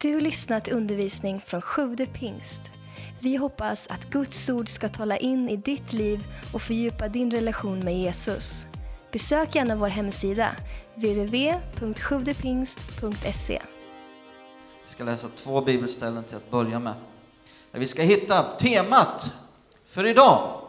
Du 0.00 0.14
har 0.14 0.20
lyssnat 0.20 0.64
till 0.64 0.74
undervisning 0.74 1.40
från 1.40 1.62
Sjude 1.62 2.06
pingst. 2.06 2.72
Vi 3.20 3.36
hoppas 3.36 3.88
att 3.88 4.10
Guds 4.10 4.50
ord 4.50 4.68
ska 4.68 4.88
tala 4.88 5.16
in 5.16 5.48
i 5.48 5.56
ditt 5.56 5.92
liv 5.92 6.24
och 6.52 6.62
fördjupa 6.62 7.08
din 7.08 7.30
relation 7.30 7.78
med 7.78 7.98
Jesus. 7.98 8.66
Besök 9.12 9.54
gärna 9.54 9.76
vår 9.76 9.88
hemsida, 9.88 10.56
www.sjuvdepingst.se. 10.94 13.62
Vi 14.84 14.90
ska 14.90 15.04
läsa 15.04 15.28
två 15.36 15.60
bibelställen 15.60 16.24
till 16.24 16.36
att 16.36 16.50
börja 16.50 16.78
med. 16.78 16.94
Där 17.72 17.80
vi 17.80 17.86
ska 17.86 18.02
hitta 18.02 18.42
temat 18.42 19.32
för 19.84 20.06
idag. 20.06 20.60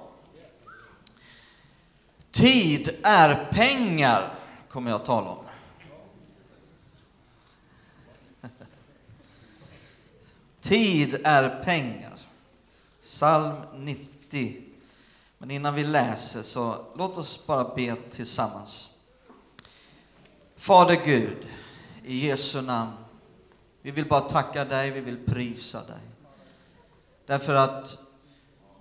Tid 2.32 2.90
är 3.04 3.48
pengar, 3.52 4.34
kommer 4.70 4.92
jag 4.92 5.00
att 5.00 5.06
tala 5.06 5.30
om. 5.30 5.47
Tid 10.68 11.20
är 11.24 11.64
pengar. 11.64 12.14
Psalm 13.02 13.56
90. 13.76 14.62
Men 15.38 15.52
innan 15.52 15.76
vi 15.76 15.84
läser 15.84 16.42
så 16.42 16.86
låt 16.96 17.18
oss 17.18 17.48
bara 17.48 17.76
be 17.76 17.96
tillsammans. 17.96 18.92
Fader 20.56 21.02
Gud, 21.06 21.48
i 22.06 22.28
Jesu 22.28 22.62
namn. 22.62 22.92
Vi 23.82 23.92
vill 23.92 24.08
bara 24.08 24.22
tacka 24.22 24.66
dig, 24.66 24.92
vi 24.92 25.00
vill 25.00 25.26
prisa 25.26 25.78
dig. 25.78 26.02
Därför 27.26 27.56
att 27.56 27.98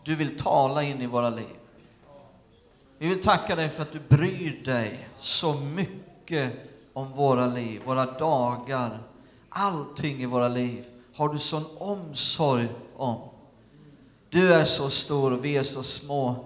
du 0.04 0.14
vill 0.14 0.38
tala 0.38 0.82
in 0.82 1.02
i 1.02 1.06
våra 1.06 1.30
liv. 1.30 1.56
Vi 2.98 3.08
vill 3.08 3.22
tacka 3.22 3.56
dig 3.56 3.68
för 3.68 3.82
att 3.82 3.92
du 3.92 4.00
bryr 4.00 4.64
dig 4.64 5.08
så 5.16 5.54
mycket 5.54 6.52
om 6.92 7.12
våra 7.12 7.46
liv, 7.46 7.82
våra 7.84 8.18
dagar, 8.18 9.02
allting 9.48 10.22
i 10.22 10.26
våra 10.26 10.48
liv 10.48 10.84
har 11.16 11.28
du 11.28 11.38
sån 11.38 11.64
omsorg 11.78 12.68
om. 12.96 13.20
Du 14.28 14.54
är 14.54 14.64
så 14.64 14.90
stor 14.90 15.32
och 15.32 15.44
vi 15.44 15.56
är 15.56 15.62
så 15.62 15.82
små. 15.82 16.36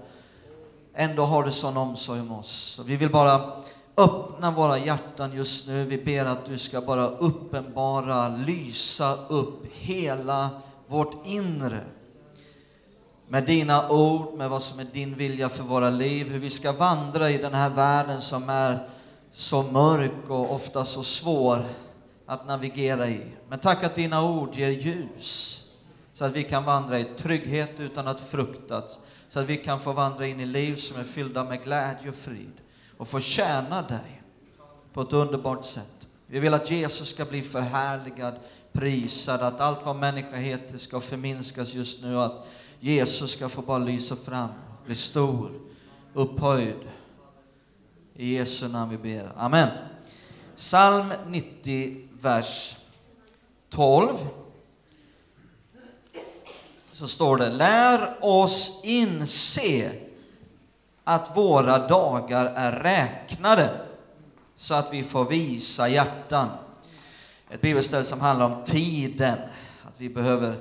Ändå 0.94 1.25
har 1.25 1.42
du 1.42 1.53
sån 1.53 1.77
omsorg 1.77 2.20
om 2.20 2.33
oss. 2.33 2.50
Så 2.50 2.83
vi 2.83 2.97
vill 2.97 3.11
bara 3.11 3.62
öppna 3.97 4.50
våra 4.50 4.78
hjärtan 4.78 5.33
just 5.33 5.67
nu. 5.67 5.84
Vi 5.84 5.98
ber 5.98 6.25
att 6.25 6.47
du 6.47 6.59
ska 6.59 6.81
bara 6.81 7.06
uppenbara, 7.09 8.28
lysa 8.28 9.19
upp 9.28 9.64
hela 9.72 10.50
vårt 10.87 11.27
inre. 11.27 11.84
Med 13.28 13.47
dina 13.47 13.89
ord, 13.89 14.34
med 14.34 14.50
vad 14.50 14.62
som 14.62 14.81
är 14.81 14.87
din 14.92 15.14
vilja 15.14 15.48
för 15.48 15.62
våra 15.62 15.91
liv, 15.91 16.28
hur 16.28 16.39
vi 16.39 16.50
ska 16.50 16.72
vandra 16.72 17.31
i 17.31 17.39
den 17.39 17.55
här 17.55 17.70
världen 17.70 18.20
som 18.20 18.48
är 18.48 18.89
så 19.33 19.62
mörk 19.62 20.28
och 20.28 20.55
ofta 20.55 20.84
så 20.84 21.03
svår 21.03 21.66
att 22.31 22.47
navigera 22.47 23.09
i. 23.09 23.20
Men 23.48 23.59
tack 23.59 23.84
att 23.84 23.95
dina 23.95 24.25
ord 24.25 24.55
ger 24.55 24.70
ljus 24.70 25.64
så 26.12 26.25
att 26.25 26.33
vi 26.33 26.42
kan 26.42 26.64
vandra 26.64 26.98
i 26.98 27.05
trygghet 27.05 27.70
utan 27.81 28.09
att 28.09 28.20
fruktas, 28.20 28.98
så 29.28 29.41
att 29.41 29.47
vi 29.47 29.56
kan 29.56 29.81
få 29.81 29.92
vandra 29.92 30.27
in 30.27 30.41
i 30.41 30.47
liv 30.47 30.77
som 30.77 31.00
är 31.00 31.05
fyllda 31.05 31.45
med 31.45 31.64
glädje 31.64 32.09
och 32.09 32.14
frid 32.14 32.53
och 32.97 33.09
få 33.09 33.20
tjäna 33.20 33.83
dig 33.83 34.22
på 34.92 35.00
ett 35.00 35.12
underbart 35.12 35.64
sätt. 35.64 36.09
Vi 36.27 36.41
vill 36.41 36.55
att 36.55 36.70
Jesus 36.70 37.09
ska 37.09 37.25
bli 37.25 37.42
förhärligad, 37.42 38.34
prisad, 38.72 39.41
att 39.41 39.61
allt 39.61 39.87
vad 39.87 39.97
människa 39.97 40.37
heter 40.37 40.78
ska 40.78 41.00
förminskas 41.00 41.75
just 41.75 42.03
nu, 42.03 42.19
att 42.19 42.47
Jesus 42.81 43.31
ska 43.31 43.48
få 43.48 43.62
bara 43.62 43.78
lysa 43.78 44.17
fram, 44.17 44.48
bli 44.87 44.94
stor, 44.94 45.50
upphöjd. 46.15 46.89
I 48.17 48.34
Jesu 48.34 48.69
namn 48.69 48.91
vi 48.91 48.98
ber. 48.98 49.33
Amen. 49.37 49.69
Psalm 50.56 51.12
90, 51.28 52.09
vers 52.20 52.76
12 53.70 54.14
så 56.92 57.08
står 57.08 57.36
det, 57.36 57.50
lär 57.50 58.16
oss 58.20 58.80
inse 58.84 59.92
att 61.04 61.36
våra 61.36 61.88
dagar 61.88 62.44
är 62.44 62.72
räknade 62.72 63.80
så 64.56 64.75
att 64.75 64.92
vi 64.92 65.04
får 65.04 65.25
visa 65.25 65.88
hjärtan. 65.88 66.48
Ett 67.50 67.60
bibelställe 67.60 68.04
som 68.04 68.20
handlar 68.20 68.47
om 68.47 68.64
tiden, 68.64 69.38
att 69.82 69.94
vi 69.97 70.09
behöver 70.09 70.56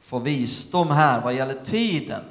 få 0.00 0.18
visdom 0.18 0.90
här 0.90 1.20
vad 1.20 1.34
gäller 1.34 1.64
tiden. 1.64 2.22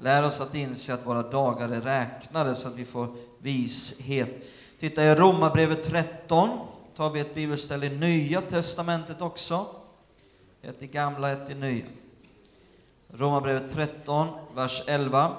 Lär 0.00 0.22
oss 0.22 0.40
att 0.40 0.54
inse 0.54 0.94
att 0.94 1.06
våra 1.06 1.22
dagar 1.22 1.68
är 1.68 1.80
räknade 1.80 2.54
så 2.54 2.68
att 2.68 2.74
vi 2.74 2.84
får 2.84 3.16
vishet. 3.38 4.42
Titta 4.78 5.04
i 5.04 5.14
Romarbrevet 5.14 5.82
13, 5.82 6.58
tar 6.98 7.10
vi 7.10 7.20
ett 7.20 7.34
bibelställe 7.34 7.86
i 7.86 7.96
Nya 7.96 8.40
Testamentet 8.40 9.22
också. 9.22 9.66
Ett 10.62 10.82
i 10.82 10.86
gamla, 10.86 11.30
ett 11.30 11.50
i 11.50 11.54
nya. 11.54 11.84
Romarbrevet 13.08 13.70
13, 13.70 14.28
vers 14.54 14.82
11. 14.86 15.36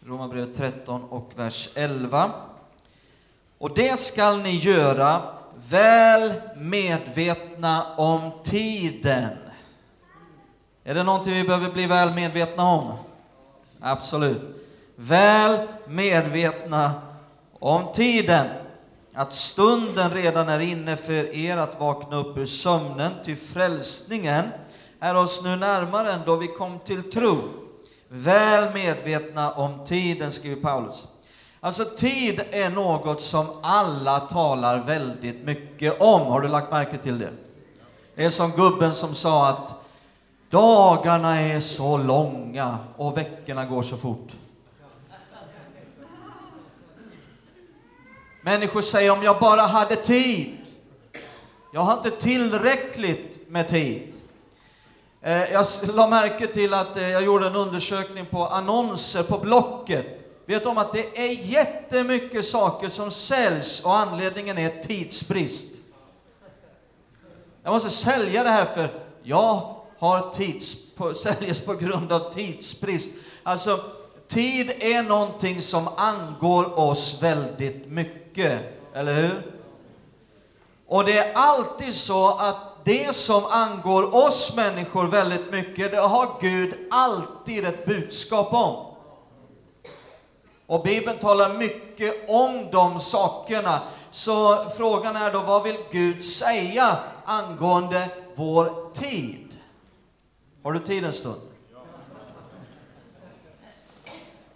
Romarbrevet 0.00 0.54
13 0.54 1.04
och 1.04 1.30
vers 1.36 1.68
11. 1.74 2.32
Och 3.58 3.74
det 3.74 3.98
skall 3.98 4.42
ni 4.42 4.56
göra 4.56 5.22
väl 5.56 6.32
medvetna 6.56 7.96
om 7.96 8.30
tiden. 8.42 9.36
Är 10.84 10.94
det 10.94 11.02
någonting 11.02 11.34
vi 11.34 11.44
behöver 11.44 11.72
bli 11.72 11.86
väl 11.86 12.14
medvetna 12.14 12.68
om? 12.68 12.94
Absolut. 13.80 14.42
Väl 14.96 15.68
medvetna 15.86 17.03
om 17.64 17.92
tiden 17.92 18.46
att 19.14 19.32
stunden 19.32 20.10
redan 20.10 20.48
är 20.48 20.58
inne 20.58 20.96
för 20.96 21.34
er 21.34 21.56
att 21.56 21.80
vakna 21.80 22.16
upp 22.16 22.38
ur 22.38 22.46
sömnen, 22.46 23.12
ty 23.24 23.36
frälsningen 23.36 24.44
är 25.00 25.16
oss 25.16 25.42
nu 25.44 25.56
närmare 25.56 26.12
än 26.12 26.20
då 26.26 26.36
vi 26.36 26.46
kom 26.46 26.78
till 26.78 27.10
tro. 27.10 27.38
Väl 28.08 28.74
medvetna 28.74 29.52
om 29.52 29.84
tiden, 29.84 30.32
skriver 30.32 30.62
Paulus. 30.62 31.06
Alltså 31.60 31.84
tid 31.84 32.40
är 32.50 32.70
något 32.70 33.20
som 33.20 33.46
alla 33.62 34.20
talar 34.20 34.78
väldigt 34.78 35.44
mycket 35.44 36.00
om. 36.00 36.20
Har 36.20 36.40
du 36.40 36.48
lagt 36.48 36.70
märke 36.70 36.96
till 36.96 37.18
det? 37.18 37.30
Det 38.14 38.24
är 38.24 38.30
som 38.30 38.50
gubben 38.50 38.94
som 38.94 39.14
sa 39.14 39.48
att 39.48 39.74
dagarna 40.50 41.40
är 41.40 41.60
så 41.60 41.96
långa 41.96 42.78
och 42.96 43.16
veckorna 43.16 43.64
går 43.64 43.82
så 43.82 43.96
fort. 43.96 44.28
Människor 48.44 48.80
säger 48.80 49.10
om 49.10 49.22
jag 49.22 49.40
bara 49.40 49.60
hade 49.60 49.96
tid. 49.96 50.56
Jag 51.72 51.80
har 51.80 51.96
inte 51.96 52.10
tillräckligt 52.10 53.50
med 53.50 53.68
tid. 53.68 54.12
Eh, 55.20 55.52
jag 55.52 55.66
la 55.94 56.08
märke 56.08 56.46
till 56.46 56.74
att 56.74 56.96
eh, 56.96 57.10
jag 57.10 57.24
gjorde 57.24 57.46
en 57.46 57.56
undersökning 57.56 58.26
på 58.26 58.46
annonser 58.46 59.22
på 59.22 59.38
Blocket. 59.38 60.06
Vet 60.46 60.66
om 60.66 60.78
att 60.78 60.92
det 60.92 61.18
är 61.18 61.30
jättemycket 61.30 62.44
saker 62.44 62.88
som 62.88 63.10
säljs 63.10 63.84
och 63.84 63.96
anledningen 63.96 64.58
är 64.58 64.82
tidsbrist. 64.82 65.68
Jag 67.62 67.72
måste 67.72 67.90
sälja 67.90 68.42
det 68.44 68.50
här 68.50 68.64
för 68.64 69.02
jag 69.22 69.76
har 69.98 70.34
tids, 70.34 70.76
på, 70.96 71.14
säljes 71.24 71.60
på 71.60 71.74
grund 71.74 72.12
av 72.12 72.32
tidsbrist. 72.34 73.10
Alltså, 73.42 73.80
tid 74.28 74.70
är 74.78 75.02
någonting 75.02 75.62
som 75.62 75.88
angår 75.96 76.78
oss 76.78 77.18
väldigt 77.22 77.86
mycket 77.86 78.23
mycket, 78.34 78.62
eller 78.94 79.14
hur? 79.14 79.42
Och 80.86 81.04
det 81.04 81.18
är 81.18 81.32
alltid 81.34 81.94
så 81.94 82.28
att 82.28 82.56
det 82.84 83.14
som 83.14 83.44
angår 83.44 84.14
oss 84.26 84.56
människor 84.56 85.06
väldigt 85.06 85.52
mycket, 85.52 85.90
det 85.90 86.00
har 86.00 86.40
Gud 86.40 86.74
alltid 86.90 87.64
ett 87.64 87.86
budskap 87.86 88.52
om. 88.52 88.86
Och 90.66 90.82
Bibeln 90.82 91.18
talar 91.18 91.54
mycket 91.54 92.30
om 92.30 92.68
de 92.72 93.00
sakerna. 93.00 93.82
Så 94.10 94.68
frågan 94.68 95.16
är 95.16 95.30
då, 95.30 95.40
vad 95.40 95.62
vill 95.62 95.76
Gud 95.90 96.24
säga 96.24 96.98
angående 97.24 98.08
vår 98.34 98.92
tid? 98.92 99.58
Har 100.62 100.72
du 100.72 100.78
tid 100.78 101.04
en 101.04 101.12
stund? 101.12 101.40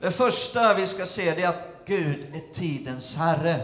Det 0.00 0.10
första 0.10 0.74
vi 0.74 0.86
ska 0.86 1.06
se 1.06 1.34
det 1.34 1.42
är 1.42 1.48
att 1.48 1.77
Gud 1.88 2.26
är 2.34 2.52
tidens 2.52 3.16
Herre. 3.16 3.56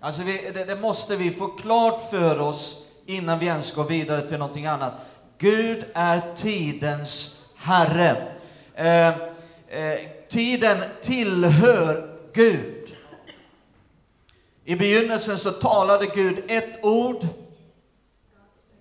Alltså 0.00 0.22
vi, 0.22 0.50
det, 0.54 0.64
det, 0.64 0.76
måste 0.76 1.16
vi 1.16 1.30
få 1.30 1.46
klart 1.46 2.10
för 2.10 2.40
oss 2.40 2.86
innan 3.06 3.38
vi 3.38 3.46
ens 3.46 3.74
går 3.74 3.84
vidare 3.84 4.28
till 4.28 4.38
någonting 4.38 4.66
annat. 4.66 4.94
Gud 5.38 5.84
är 5.94 6.22
tidens 6.36 7.44
Herre. 7.56 8.36
Eh, 8.74 9.08
eh, 9.08 10.00
tiden 10.28 10.78
tillhör 11.02 12.18
Gud. 12.32 12.96
I 14.64 14.76
begynnelsen 14.76 15.38
så 15.38 15.50
talade 15.50 16.06
Gud 16.06 16.44
ett 16.48 16.84
ord 16.84 17.26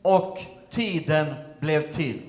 och 0.02 0.40
tiden 0.70 1.34
blev 1.60 1.92
till. 1.92 2.22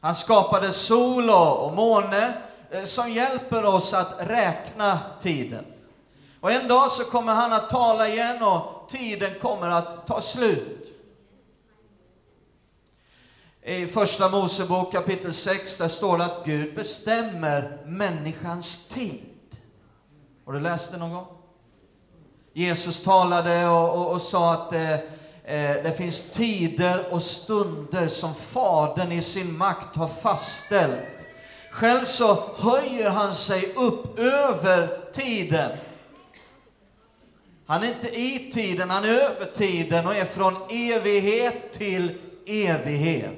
Han 0.00 0.14
skapade 0.14 0.72
sol 0.72 1.30
och 1.30 1.72
måne 1.74 2.34
Eh, 2.74 2.84
som 2.84 3.10
hjälper 3.10 3.64
oss 3.64 3.94
att 3.94 4.14
räkna 4.18 5.00
tiden. 5.20 5.64
Och 6.40 6.52
en 6.52 6.68
dag 6.68 6.90
så 6.90 7.04
kommer 7.04 7.34
han 7.34 7.52
att 7.52 7.70
tala 7.70 8.08
igen 8.08 8.42
och 8.42 8.88
tiden 8.88 9.30
kommer 9.40 9.68
att 9.68 10.06
ta 10.06 10.20
slut. 10.20 10.80
I 13.62 13.86
Första 13.86 14.28
Mosebok 14.28 14.92
kapitel 14.92 15.32
6 15.32 15.78
där 15.78 15.88
står 15.88 16.18
det 16.18 16.24
att 16.24 16.44
Gud 16.44 16.74
bestämmer 16.74 17.82
människans 17.86 18.88
tid. 18.88 19.56
Har 20.46 20.52
du 20.52 20.60
läst 20.60 20.92
det 20.92 20.98
någon 20.98 21.12
gång? 21.12 21.26
Jesus 22.52 23.02
talade 23.02 23.68
och, 23.68 23.98
och, 23.98 24.12
och 24.12 24.22
sa 24.22 24.52
att 24.52 24.72
eh, 24.72 24.92
eh 24.92 25.82
det 25.82 25.96
finns 25.96 26.30
tider 26.30 27.12
och 27.12 27.22
stunder 27.22 28.08
som 28.08 28.34
Fadern 28.34 29.12
i 29.12 29.22
sin 29.22 29.58
makt 29.58 29.96
har 29.96 30.08
fastställt. 30.08 31.13
Själv 31.74 32.04
så 32.04 32.42
höjer 32.56 33.10
han 33.10 33.34
sig 33.34 33.72
upp 33.76 34.18
över 34.18 35.00
tiden. 35.12 35.78
Han 37.66 37.82
är 37.82 37.88
inte 37.88 38.20
i 38.20 38.50
tiden, 38.54 38.90
han 38.90 39.04
är 39.04 39.08
över 39.08 39.44
tiden 39.44 40.06
och 40.06 40.16
är 40.16 40.24
från 40.24 40.56
evighet 40.70 41.72
till 41.72 42.18
evighet. 42.46 43.34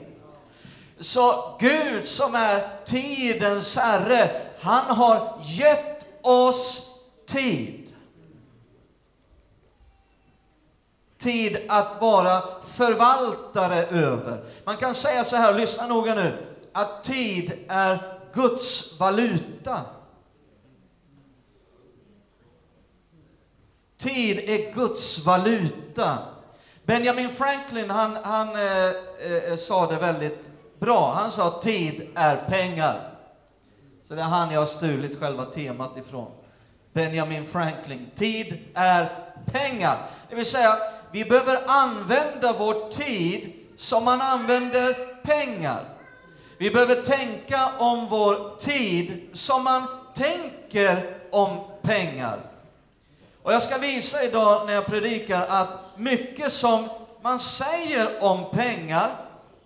Så 0.99 1.57
Gud 1.61 2.09
som 2.09 2.35
är 2.35 2.85
tidens 2.85 3.77
Herre, 3.77 4.31
han 4.61 4.97
har 4.97 5.39
gett 5.43 6.07
oss 6.23 6.89
tid. 7.27 7.95
Tid 11.19 11.59
att 11.69 12.01
vara 12.01 12.43
förvaltare 12.65 13.85
över. 13.85 14.45
Man 14.65 14.77
kan 14.77 14.95
säga 14.95 15.25
så 15.25 15.37
här, 15.37 15.55
lyssna 15.55 15.87
noga 15.87 16.15
nu, 16.15 16.47
att 16.73 17.05
tid 17.05 17.53
är 17.69 18.16
Guds 18.37 19.01
valuta. 19.01 19.81
Tid 23.99 24.39
är 24.39 24.75
Guds 24.75 25.27
valuta. 25.27 26.19
Benjamin 26.85 27.31
Franklin, 27.31 27.91
han, 27.91 28.17
han 28.25 28.49
eh, 28.49 28.87
eh, 29.21 29.45
eh 29.45 29.57
sa 29.57 29.87
det 29.87 29.97
väldigt 29.97 30.51
bra. 30.79 31.13
Han 31.13 31.31
sa 31.31 31.49
att 31.49 31.63
tid 31.63 32.09
är 32.15 32.37
pengar. 32.37 33.11
Så 34.05 34.15
det 34.15 34.21
är 34.21 34.25
han 34.25 34.51
jag 34.51 34.61
har 34.61 34.67
stulit 34.67 35.21
själva 35.21 35.45
temat 35.45 35.97
ifrån. 35.97 36.31
Benjamin 36.93 37.47
Franklin. 37.47 38.11
Tid 38.15 38.59
är 38.75 39.33
pengar. 39.47 40.07
Det 40.29 40.37
vill 40.37 40.47
säga, 40.47 40.79
vi 41.13 41.25
behöver 41.25 41.63
använda 41.67 42.55
vår 42.59 42.91
tid 42.91 43.53
som 43.77 44.05
man 44.05 44.21
använder 44.21 44.95
pengar. 45.23 45.96
Vi 46.59 46.71
behöver 46.71 47.03
tänka 47.03 47.71
om 47.79 48.09
vår 48.09 48.57
tid 48.59 49.29
som 49.33 49.65
man 49.65 49.87
tänker 50.15 51.17
om 51.31 51.59
pengar. 51.83 52.41
Och 53.43 53.53
jag 53.53 53.63
ska 53.63 53.79
visa 53.79 54.23
idag 54.25 54.67
när 54.67 54.73
jag 54.73 54.87
predikar 54.87 55.47
att 55.47 55.69
mycket 55.97 56.53
som 56.53 56.89
man 57.23 57.41
säger 57.41 58.23
om 58.23 58.51
pengar 58.51 59.17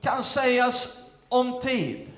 kan 0.00 0.22
sägas 0.22 0.96
om 1.28 1.60
tid. 1.60 2.10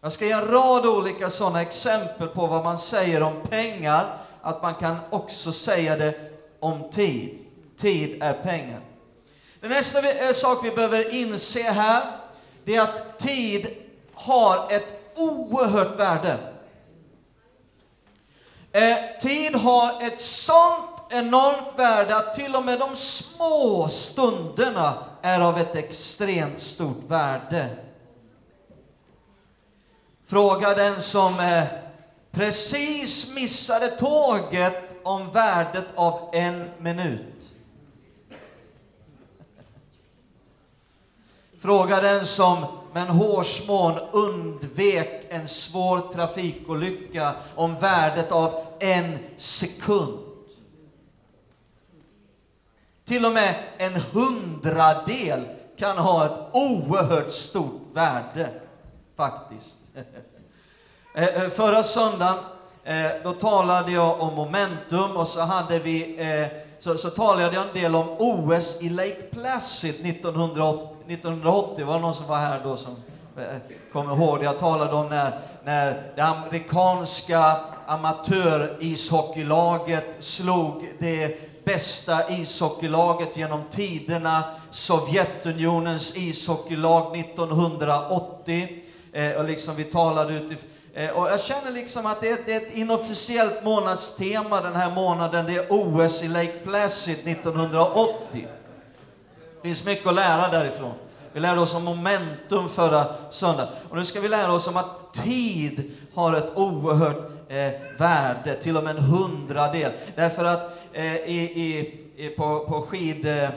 Jag 0.00 0.12
ska 0.12 0.24
ge 0.24 0.32
en 0.32 0.48
rad 0.48 0.86
olika 0.86 1.30
sådana 1.30 1.62
exempel 1.62 2.28
på 2.28 2.46
vad 2.46 2.64
man 2.64 2.78
säger 2.78 3.22
om 3.22 3.42
pengar, 3.50 4.16
att 4.42 4.62
man 4.62 4.74
kan 4.74 4.96
också 5.10 5.52
säga 5.52 5.96
det 5.96 6.14
om 6.60 6.90
tid. 6.90 7.38
Tid 7.80 8.22
är 8.22 8.32
pengar. 8.32 8.80
Det 9.60 9.68
nästa 9.68 10.00
vi, 10.00 10.26
eh, 10.26 10.32
sak 10.32 10.64
vi 10.64 10.70
behöver 10.70 11.14
inse 11.14 11.62
här, 11.62 12.02
det 12.68 12.76
är 12.76 12.82
att 12.82 13.18
tid 13.18 13.66
har 14.14 14.72
ett 14.72 14.84
oerhört 15.16 15.98
värde. 15.98 16.38
Eh, 18.72 18.96
tid 19.20 19.54
har 19.54 20.02
ett 20.06 20.20
sånt 20.20 21.00
enormt 21.10 21.78
värde 21.78 22.16
att 22.16 22.34
till 22.34 22.54
och 22.54 22.64
med 22.64 22.78
de 22.78 22.96
små 22.96 23.88
stunderna 23.88 25.04
är 25.22 25.40
av 25.40 25.58
ett 25.58 25.76
extremt 25.76 26.60
stort 26.60 27.04
värde. 27.08 27.76
Fråga 30.26 30.74
den 30.74 31.02
som 31.02 31.40
eh, 31.40 31.64
precis 32.30 33.34
missade 33.34 33.88
tåget 33.88 34.94
om 35.02 35.30
värdet 35.30 35.86
av 35.94 36.30
en 36.32 36.70
minut. 36.78 37.37
Fråga 41.60 42.00
den 42.00 42.26
som 42.26 42.66
med 42.92 43.02
en 43.02 43.08
hårsmån 43.08 43.98
undvek 44.12 45.26
en 45.28 45.48
svår 45.48 46.12
trafikolycka 46.12 47.34
om 47.54 47.74
värdet 47.74 48.32
av 48.32 48.66
en 48.80 49.18
sekund. 49.36 50.18
Till 53.04 53.26
och 53.26 53.32
med 53.32 53.54
en 53.78 53.94
hundradel 53.94 55.48
kan 55.78 55.98
ha 55.98 56.24
ett 56.24 56.40
oerhört 56.52 57.32
stort 57.32 57.82
värde, 57.92 58.50
faktiskt. 59.16 59.78
Eh, 61.14 61.24
eh, 61.24 61.48
förra 61.48 61.82
söndagen 61.82 62.38
eh, 62.84 63.10
då 63.24 63.32
talade 63.32 63.92
jag 63.92 64.20
om 64.20 64.34
momentum 64.34 65.16
och 65.16 65.28
så, 65.28 65.40
hade 65.40 65.78
vi, 65.78 66.18
så, 66.78 66.96
så 66.96 67.10
talade 67.10 67.42
jag 67.42 67.54
en 67.68 67.74
del 67.74 67.94
om 67.94 68.08
OS 68.18 68.78
i 68.80 68.88
Lake 68.88 69.22
Placid 69.30 70.06
1980. 70.06 70.98
1980 71.08 71.86
var 71.86 71.94
det 71.94 72.00
någon 72.00 72.14
som 72.14 72.26
var 72.26 72.36
här 72.36 72.60
då 72.64 72.76
som 72.76 72.96
eh, 73.36 73.44
kommer 73.92 74.14
ihåg 74.14 74.38
det. 74.38 74.44
Jag 74.44 74.58
talade 74.58 74.92
om 74.92 75.08
när, 75.08 75.40
när 75.64 76.12
det 76.16 76.22
amerikanska 76.22 77.56
amatörishockeylaget 77.86 80.04
slog 80.18 80.88
det 80.98 81.38
bästa 81.64 82.30
ishockeylaget 82.30 83.36
genom 83.36 83.62
tiderna, 83.70 84.44
Sovjetunionens 84.70 86.16
ishockeylag 86.16 87.18
1980. 87.18 88.82
Eh, 89.12 89.32
och 89.32 89.44
liksom 89.44 89.76
vi 89.76 89.84
talade 89.84 90.34
utifrån 90.34 90.70
Eh, 90.94 91.10
och 91.10 91.30
jag 91.30 91.40
känner 91.40 91.70
liksom 91.70 92.06
att 92.06 92.20
det 92.20 92.28
är, 92.28 92.38
det 92.46 92.52
är 92.52 92.60
ett 92.60 92.76
inofficiellt 92.76 93.64
månadstema 93.64 94.60
den 94.60 94.76
här 94.76 94.90
månaden. 94.90 95.46
Det 95.46 95.54
är 95.54 95.66
OS 95.68 96.22
i 96.22 96.28
Lake 96.28 96.58
Placid 96.64 97.18
1980. 97.28 98.14
Det 98.32 99.68
finns 99.68 99.84
mycket 99.84 100.06
att 100.06 100.14
lära 100.14 100.48
därifrån. 100.48 100.94
Vi 101.32 101.40
lärde 101.40 101.60
oss 101.60 101.74
om 101.74 101.84
momentum 101.84 102.68
förra 102.68 103.06
söndagen. 103.30 103.72
Och 103.90 103.96
nu 103.96 104.04
ska 104.04 104.20
vi 104.20 104.28
lära 104.28 104.52
oss 104.52 104.68
om 104.68 104.76
att 104.76 105.14
tid 105.14 105.90
har 106.14 106.32
ett 106.32 106.56
oerhört 106.56 107.30
eh, 107.48 107.72
värde, 107.98 108.54
till 108.54 108.76
och 108.76 108.84
med 108.84 108.96
en 108.96 109.02
hundradel. 109.02 109.92
Därför 110.14 110.44
att 110.44 110.78
eh, 110.92 111.16
i, 111.16 111.94
i, 112.16 112.28
på, 112.28 112.66
på 112.68 112.82
skid, 112.82 113.26
eh, 113.26 113.48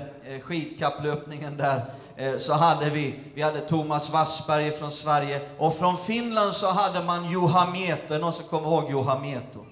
skidkapplöpningen 0.42 1.58
där 1.58 1.86
Eh, 2.16 2.38
så 2.38 2.54
hade 2.54 2.90
vi, 2.90 3.20
vi 3.34 3.42
hade 3.42 3.60
Thomas 3.60 4.10
Wassberg 4.10 4.72
från 4.72 4.92
Sverige 4.92 5.42
och 5.58 5.74
från 5.74 5.98
Finland 5.98 6.54
så 6.54 6.68
hade 6.68 7.04
man 7.04 7.32
Juha 7.32 7.72
Mieto. 7.72 8.14
Är 8.14 8.20
någon 8.20 8.34
som 8.34 8.46
kommer 8.46 8.68
ihåg 8.68 8.90
Juha 8.90 9.20
Mieto? 9.20 9.66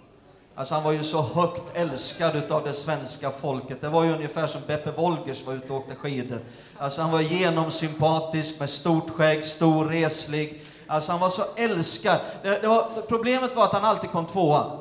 Alltså 0.55 0.73
han 0.73 0.83
var 0.83 0.91
ju 0.91 1.03
så 1.03 1.21
högt 1.21 1.63
älskad 1.73 2.51
av 2.51 2.63
det 2.63 2.73
svenska 2.73 3.31
folket. 3.31 3.81
Det 3.81 3.89
var 3.89 4.03
ju 4.03 4.13
ungefär 4.13 4.47
som 4.47 4.61
Beppe 4.67 4.91
Wolgers 4.91 5.45
var 5.45 5.53
ute 5.53 5.73
och 5.73 5.79
åkte 5.79 5.95
skidor. 5.95 6.39
Alltså 6.77 7.01
han 7.01 7.11
var 7.11 7.21
genomsympatisk 7.21 8.59
med 8.59 8.69
stort 8.69 9.09
skägg, 9.09 9.45
stor, 9.45 9.85
reslig. 9.85 10.61
Alltså 10.87 11.11
han 11.11 11.21
var 11.21 11.29
så 11.29 11.43
älskad. 11.55 12.19
Det, 12.43 12.61
det 12.61 12.67
var, 12.67 12.89
problemet 13.07 13.55
var 13.55 13.63
att 13.63 13.73
han 13.73 13.85
alltid 13.85 14.11
kom 14.11 14.25
tvåa. 14.25 14.79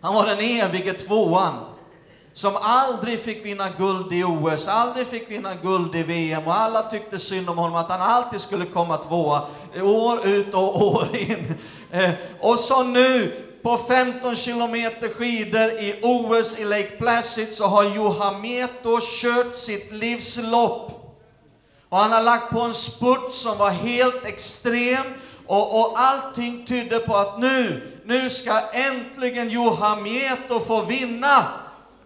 Han 0.00 0.14
var 0.14 0.26
den 0.26 0.38
evige 0.38 0.92
tvåan 0.92 1.54
som 2.34 2.56
aldrig 2.56 3.20
fick 3.20 3.44
vinna 3.44 3.68
guld 3.78 4.12
i 4.12 4.24
OS, 4.24 4.68
aldrig 4.68 5.06
fick 5.06 5.30
vinna 5.30 5.54
guld 5.54 5.96
i 5.96 6.02
VM 6.02 6.46
och 6.46 6.54
alla 6.54 6.82
tyckte 6.82 7.18
synd 7.18 7.50
om 7.50 7.58
honom 7.58 7.76
att 7.76 7.90
han 7.90 8.00
alltid 8.00 8.40
skulle 8.40 8.64
komma 8.64 8.96
tvåa 8.96 9.46
år 9.82 10.26
ut 10.26 10.54
och 10.54 10.82
år 10.86 11.16
in. 11.16 11.54
Eh, 11.90 12.10
och 12.40 12.58
så 12.58 12.82
nu 12.82 13.44
på 13.62 13.76
15 13.76 14.36
kilometer 14.36 15.08
skidor 15.08 15.70
i 15.70 16.00
OS 16.02 16.58
i 16.58 16.64
Lake 16.64 16.96
Placid 16.98 17.54
så 17.54 17.66
har 17.66 17.84
Juha 17.84 18.38
Mieto 18.38 19.00
kört 19.00 19.54
sitt 19.54 19.92
livs 19.92 20.38
lopp. 20.42 21.16
Och 21.88 21.98
han 21.98 22.12
har 22.12 22.22
lagt 22.22 22.52
på 22.52 22.60
en 22.60 22.74
spurt 22.74 23.32
som 23.32 23.58
var 23.58 23.70
helt 23.70 24.24
extrem 24.24 25.04
och, 25.46 25.80
och 25.80 25.94
allting 25.96 26.66
tydde 26.66 26.98
på 26.98 27.16
att 27.16 27.40
nu, 27.40 27.88
nu 28.04 28.30
ska 28.30 28.60
äntligen 28.72 29.50
Juha 29.50 29.96
Mieto 29.96 30.60
få 30.60 30.82
vinna 30.82 31.46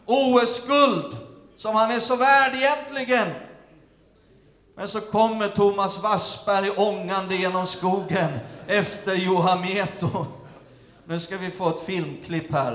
OS-guld 0.07 1.17
som 1.57 1.75
han 1.75 1.91
är 1.91 2.01
så 2.01 2.17
värd 2.17 2.53
egentligen. 2.55 3.29
Men 4.77 4.89
så 4.89 5.01
kommer 5.01 5.49
Thomas 5.49 6.03
Wassberg 6.03 6.71
ångande 6.71 7.35
genom 7.35 7.67
skogen 7.67 8.31
efter 8.69 9.15
Juha 9.15 9.57
Mieto. 9.57 10.27
Nu 11.05 11.21
ska 11.21 11.37
vi 11.37 11.51
få 11.51 11.69
ett 11.69 11.87
filmklipp 11.87 12.53
här. 12.53 12.75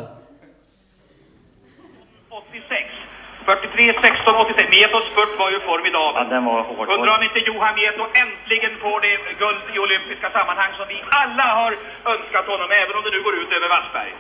86. 2.30 3.00
43, 3.46 3.94
16, 4.02 4.36
86. 4.36 4.70
Mietos 4.70 5.06
spurt 5.12 5.34
var 5.42 5.50
ju 5.52 5.60
formidabel. 5.72 6.24
Ja, 6.24 6.34
den 6.36 6.46
var 6.46 6.62
hård. 6.70 6.90
Undrar 6.96 7.18
om 7.18 7.24
inte 7.28 7.40
Johan 7.50 7.76
Mieto 7.80 8.04
äntligen 8.24 8.74
får 8.84 8.98
det 9.06 9.14
guld 9.44 9.66
i 9.76 9.78
olympiska 9.86 10.28
sammanhang 10.38 10.72
som 10.80 10.86
vi 10.94 10.98
alla 11.22 11.48
har 11.60 11.72
önskat 12.14 12.46
honom, 12.54 12.70
även 12.82 12.94
om 12.98 13.04
det 13.06 13.12
nu 13.16 13.22
går 13.28 13.36
ut 13.42 13.52
över 13.58 13.70
Wassberg. 13.76 14.12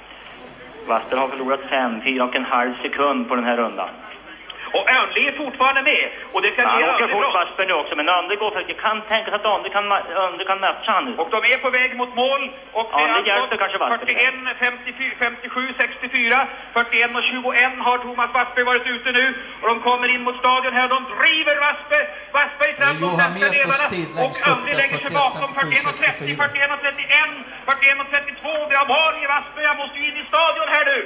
Wassberg 0.87 1.19
har 1.19 1.27
förlorat 1.27 1.59
fem, 1.69 2.01
fyra 2.01 2.23
och 2.23 2.35
en 2.35 2.45
halv 2.45 2.73
sekund 2.81 3.29
på 3.29 3.35
den 3.35 3.45
här 3.45 3.57
rundan. 3.57 3.89
Och 4.77 4.85
Önli 4.99 5.21
är 5.27 5.35
fortfarande 5.43 5.81
med. 5.91 6.05
Och 6.33 6.41
det 6.41 6.51
kan 6.51 6.65
Han 6.65 6.79
ge 6.79 6.89
åker 6.89 7.03
Önli 7.03 7.13
fort. 7.13 7.33
Wassberg 7.33 7.67
nu 7.67 7.73
också, 7.73 7.95
men 7.95 8.09
Önde 8.09 8.35
går 8.35 8.51
för... 8.51 8.63
Det 8.67 8.73
kan 8.73 9.01
tänkas 9.01 9.33
att 9.33 9.45
Önde 9.45 9.69
kan, 9.69 9.85
Önde 10.25 10.43
kan 10.49 10.59
matcha 10.59 10.91
han 10.91 11.05
nu. 11.05 11.11
Och 11.21 11.29
de 11.35 11.37
är 11.53 11.57
på 11.57 11.69
väg 11.69 11.89
mot 12.01 12.15
mål. 12.15 12.41
Och 12.77 12.87
Ja, 12.91 12.97
det 12.97 13.31
är 13.31 13.35
hjälper 13.35 13.57
kanske 13.57 13.77
Wassberg. 13.77 14.15
41, 14.15 14.33
54, 14.59 15.11
57, 15.19 15.73
64, 15.77 16.47
41 16.73 17.15
och 17.15 17.23
21 17.23 17.79
har 17.87 17.97
Thomas 17.97 18.29
Wassberg 18.33 18.65
varit 18.71 18.87
ute 18.87 19.11
nu. 19.11 19.25
Och 19.61 19.67
de 19.71 19.79
kommer 19.87 20.07
in 20.15 20.21
mot 20.23 20.37
stadion 20.43 20.73
här. 20.73 20.87
De 20.95 20.99
driver 21.19 21.55
Wassberg, 21.65 22.05
Wassberg 22.37 22.73
fram 22.79 22.95
Meters 23.33 23.51
delarna. 23.51 23.89
tid 23.95 24.09
Och 24.25 24.35
Önli 24.51 24.73
lägger 24.81 24.97
sig 25.03 25.11
41, 25.11 25.13
bakom 25.23 25.49
41 25.53 25.85
och 25.91 25.97
30, 25.97 26.13
64. 26.13 26.47
41 26.47 26.71
och 26.75 26.81
31, 26.81 27.29
41 27.65 27.99
och 28.03 28.09
32. 28.11 28.49
Vi 28.71 28.75
har 28.79 28.85
i 29.23 29.25
Wassberg. 29.33 29.65
Jag 29.71 29.77
måste 29.81 29.95
ju 29.99 30.05
in 30.09 30.17
i 30.23 30.25
stadion 30.31 30.67
här 30.75 30.85
nu. 30.93 30.99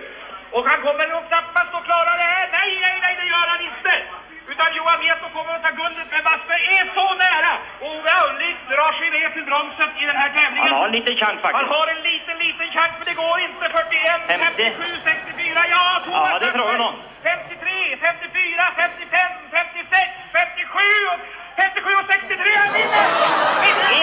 Och 0.55 0.63
han 0.69 0.79
kommer 0.85 1.05
nog 1.13 1.23
knappast 1.29 1.71
att 1.77 1.85
klara 1.89 2.11
det 2.21 2.27
här. 2.35 2.45
Nej, 2.57 2.71
nej, 2.85 2.95
nej, 3.05 3.13
det 3.19 3.27
gör 3.33 3.47
han 3.53 3.61
inte. 3.69 3.93
Utan 4.51 4.69
Johan 4.77 4.99
Meto 5.03 5.27
kommer 5.37 5.53
att 5.57 5.63
ta 5.67 5.71
guldet, 5.81 6.07
men 6.13 6.21
Wassberg 6.29 6.63
är 6.79 6.85
så 6.97 7.05
nära. 7.25 7.53
Och 7.81 7.89
Ove 7.95 8.09
Örnlik 8.23 8.57
drar 8.73 8.91
sig 8.99 9.07
ner 9.17 9.29
till 9.35 9.45
bronset 9.49 9.91
i 10.01 10.03
den 10.11 10.17
här 10.21 10.29
tävlingen. 10.37 10.67
Han 10.73 10.79
har 10.79 10.85
en 10.91 10.95
liten 10.99 11.15
chans 11.21 11.39
Han 11.41 11.45
faktiskt. 11.45 11.71
har 11.77 11.87
en 11.95 12.01
liten, 12.11 12.35
liten 12.45 12.67
chans, 12.75 12.93
men 12.99 13.05
det 13.09 13.17
går 13.23 13.37
inte. 13.47 13.65
41, 13.69 14.21
50. 14.27 14.63
57, 14.77 14.83
64. 15.03 15.65
Ja, 15.75 15.85
Thomas 16.05 16.29
Ja, 16.31 16.39
det 16.43 16.51
tror 16.57 16.69
jag 16.73 16.79
nog. 16.85 16.93
53, 17.23 17.97
54, 18.07 18.63
55, 18.75 19.31
56, 19.51 20.09
57 20.33 20.79
och 21.11 21.19
57 21.55 21.89
och 22.01 22.07
63. 22.13 22.51
Han 22.61 22.73
vinner! 22.77 23.07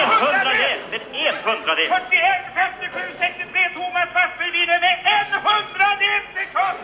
En 0.01 0.09
hundradel! 0.23 0.79
En 1.27 1.35
hundradel! 1.47 1.87
41, 1.87 2.41
57, 2.55 2.99
63. 3.19 3.69
Thomas 3.77 4.09
Wassberg 4.15 4.51
vinner 4.57 4.79
med 4.85 4.95
en 5.17 5.29
hundradel 5.47 6.21
sekund! 6.37 6.79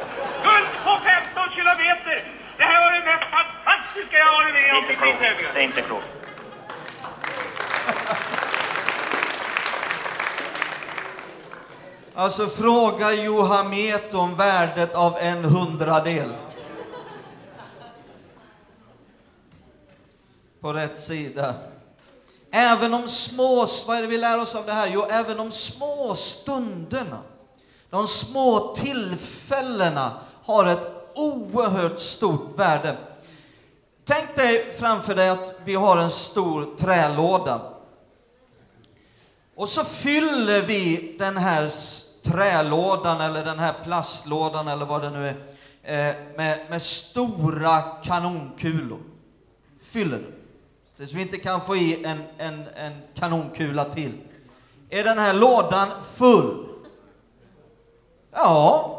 Guld 0.45 0.71
på 0.85 0.93
15 1.09 1.49
kilometer! 1.57 2.17
Det 2.57 2.63
här 2.71 2.79
var 2.83 2.91
det 2.97 3.03
mest 3.11 3.25
fantastiska 3.37 4.15
jag 4.21 4.25
har 4.25 4.35
varit 4.39 4.53
Det 4.53 4.59
med 4.61 4.69
är 4.69 4.73
om 4.73 4.77
inte 4.81 4.93
i 4.93 4.95
skidtävlingar. 4.95 5.51
Det 5.53 5.59
är 5.59 5.63
inte 5.63 5.81
klokt. 5.81 6.07
Alltså 12.15 12.47
fråga 12.47 13.13
Johamet 13.13 14.13
om 14.13 14.35
värdet 14.35 14.95
av 14.95 15.17
en 15.21 15.45
hundradel. 15.45 16.33
På 20.67 20.73
rätt 20.73 20.99
sida. 20.99 21.55
Även 22.51 22.91
de 22.91 23.07
små, 23.07 23.67
vad 23.87 23.97
är 23.97 24.01
det 24.01 24.07
vi 24.07 24.17
lär 24.17 24.39
oss 24.39 24.55
av 24.55 24.65
det 24.65 24.73
här? 24.73 24.87
Jo, 24.87 25.05
även 25.09 25.37
de 25.37 25.51
små 25.51 26.15
stunderna, 26.15 27.21
de 27.89 28.07
små 28.07 28.75
tillfällena 28.75 30.19
har 30.43 30.65
ett 30.65 30.87
oerhört 31.15 31.99
stort 31.99 32.59
värde. 32.59 32.97
Tänk 34.05 34.35
dig 34.35 34.73
framför 34.77 35.15
dig 35.15 35.29
att 35.29 35.53
vi 35.63 35.75
har 35.75 35.97
en 35.97 36.11
stor 36.11 36.75
trälåda. 36.77 37.61
Och 39.55 39.69
så 39.69 39.83
fyller 39.83 40.61
vi 40.61 41.15
den 41.19 41.37
här 41.37 41.71
trälådan 42.23 43.21
eller 43.21 43.45
den 43.45 43.59
här 43.59 43.73
plastlådan 43.83 44.67
eller 44.67 44.85
vad 44.85 45.01
det 45.01 45.09
nu 45.09 45.27
är 45.83 46.09
eh, 46.09 46.15
med, 46.37 46.59
med 46.69 46.81
stora 46.81 47.81
kanonkulor. 47.81 48.99
Fyller 49.81 50.17
den. 50.17 50.33
Tills 50.97 51.13
vi 51.13 51.21
inte 51.21 51.37
kan 51.37 51.61
få 51.61 51.75
i 51.75 52.05
en, 52.05 52.23
en, 52.37 52.67
en 52.75 53.01
kanonkula 53.15 53.85
till. 53.85 54.13
Är 54.89 55.03
den 55.03 55.17
här 55.17 55.33
lådan 55.33 56.03
full? 56.03 56.67
Ja. 58.31 58.93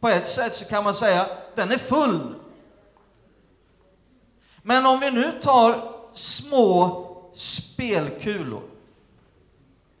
På 0.00 0.08
ett 0.08 0.28
sätt 0.28 0.54
så 0.54 0.64
kan 0.64 0.84
man 0.84 0.94
säga 0.94 1.26
den 1.54 1.72
är 1.72 1.78
full. 1.78 2.34
Men 4.62 4.86
om 4.86 5.00
vi 5.00 5.10
nu 5.10 5.32
tar 5.42 5.94
små 6.14 7.04
spelkulor 7.34 8.62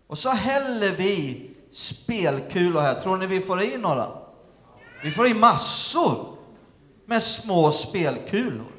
och 0.06 0.18
så 0.18 0.30
häller 0.30 0.90
vi 0.90 1.50
spelkulor 1.70 2.80
här. 2.80 3.00
Tror 3.00 3.16
ni 3.16 3.26
vi 3.26 3.40
får 3.40 3.62
i 3.62 3.76
några? 3.76 4.08
Vi 5.02 5.10
får 5.10 5.26
i 5.26 5.34
massor 5.34 6.36
med 7.06 7.22
små 7.22 7.70
spelkulor. 7.70 8.73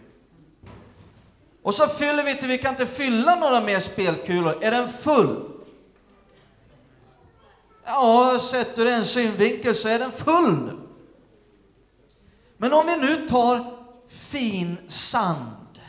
Och 1.65 1.75
så 1.75 1.87
fyller 1.87 2.23
vi 2.23 2.35
till 2.35 2.47
vi 2.47 2.57
kan 2.57 2.71
inte 2.71 2.85
fylla 2.85 3.35
några 3.35 3.61
mer 3.61 3.79
spelkulor. 3.79 4.63
Är 4.63 4.71
den 4.71 4.89
full? 4.89 5.51
Ja, 7.85 8.39
sett 8.41 8.79
ur 8.79 8.87
en 8.87 9.05
synvinkel 9.05 9.75
så 9.75 9.87
är 9.87 9.99
den 9.99 10.11
full 10.11 10.51
nu. 10.51 10.77
Men 12.57 12.73
om 12.73 12.87
vi 12.87 12.97
nu 12.97 13.27
tar 13.27 13.77
fin 14.09 14.77
sand 14.87 15.81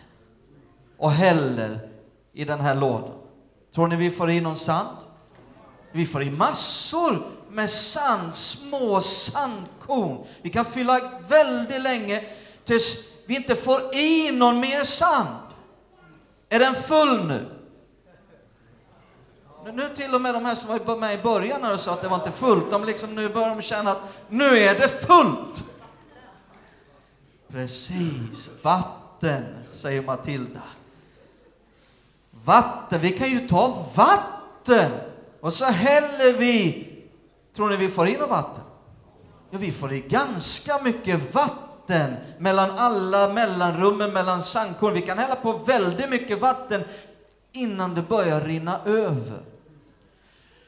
och 0.99 1.11
häller 1.11 1.89
i 2.33 2.45
den 2.45 2.61
här 2.61 2.75
lådan. 2.75 3.19
Tror 3.75 3.87
ni 3.87 3.97
vi 3.97 4.11
får 4.11 4.31
i 4.31 4.41
någon 4.41 4.59
sand? 4.59 4.97
Vi 5.93 6.07
får 6.07 6.23
i 6.23 6.31
massor 6.31 7.27
med 7.51 7.71
sand, 7.71 8.37
små 8.37 9.01
sandkorn. 9.01 10.27
Vi 10.43 10.51
kan 10.51 10.65
fylla 10.65 11.21
väldigt 11.29 11.83
länge 11.83 12.25
tills 12.65 12.99
vi 13.27 13.37
inte 13.37 13.55
får 13.55 13.95
i 13.95 14.31
någon 14.33 14.61
mer 14.61 14.85
sand. 14.85 15.46
Är 16.49 16.59
den 16.59 16.75
full 16.75 17.27
nu? 17.27 17.47
Nu- 19.73 19.95
till 19.95 20.15
och 20.15 20.21
med 20.21 20.35
de 20.35 20.45
här 20.45 20.55
som 20.55 20.69
var 20.85 20.97
med 20.97 21.21
i 21.21 21.23
början 21.23 21.73
och 21.73 21.81
sa 21.81 21.93
att 21.93 22.03
det 22.03 22.09
var 22.09 22.17
inte 22.17 22.31
fullt, 22.31 22.71
de 22.71 22.85
liksom, 22.85 23.15
nu 23.15 23.29
börjar 23.29 23.49
de 23.49 23.63
känna 23.63 23.91
att 23.91 23.99
nu 24.29 24.45
är 24.59 24.79
det 24.79 24.89
fullt. 24.89 25.65
Precis, 27.49 28.51
vatten, 28.63 29.45
säger 29.71 30.03
Matilda. 30.03 30.63
Vatten, 32.31 33.01
vi 33.01 33.11
kan 33.11 33.31
ju 33.31 33.49
ta 33.49 33.87
vatten! 33.95 34.93
Och 35.41 35.53
så 35.53 35.65
häller 35.65 36.39
vi, 36.39 36.89
tror 37.57 37.69
ni 37.69 37.77
vi 37.77 37.89
får 37.89 38.07
in 38.09 38.19
något 38.21 38.31
vatten? 38.31 38.63
Ja, 39.51 39.59
vi 39.59 39.73
får 39.73 39.93
i 39.93 40.01
ganska 40.01 40.83
mycket 40.83 41.35
vatten 41.35 41.66
mellan 42.39 42.71
alla 42.71 43.33
mellanrummen 43.33 44.13
mellan 44.13 44.43
sandkorn. 44.43 44.95
Vi 44.95 45.01
kan 45.01 45.19
hälla 45.19 45.37
på 45.37 45.53
väldigt 45.53 46.11
mycket 46.11 46.41
vatten 46.41 46.85
innan 47.53 47.95
det 47.95 48.03
börjar 48.03 48.41
rinna 48.41 48.81
över. 48.85 49.43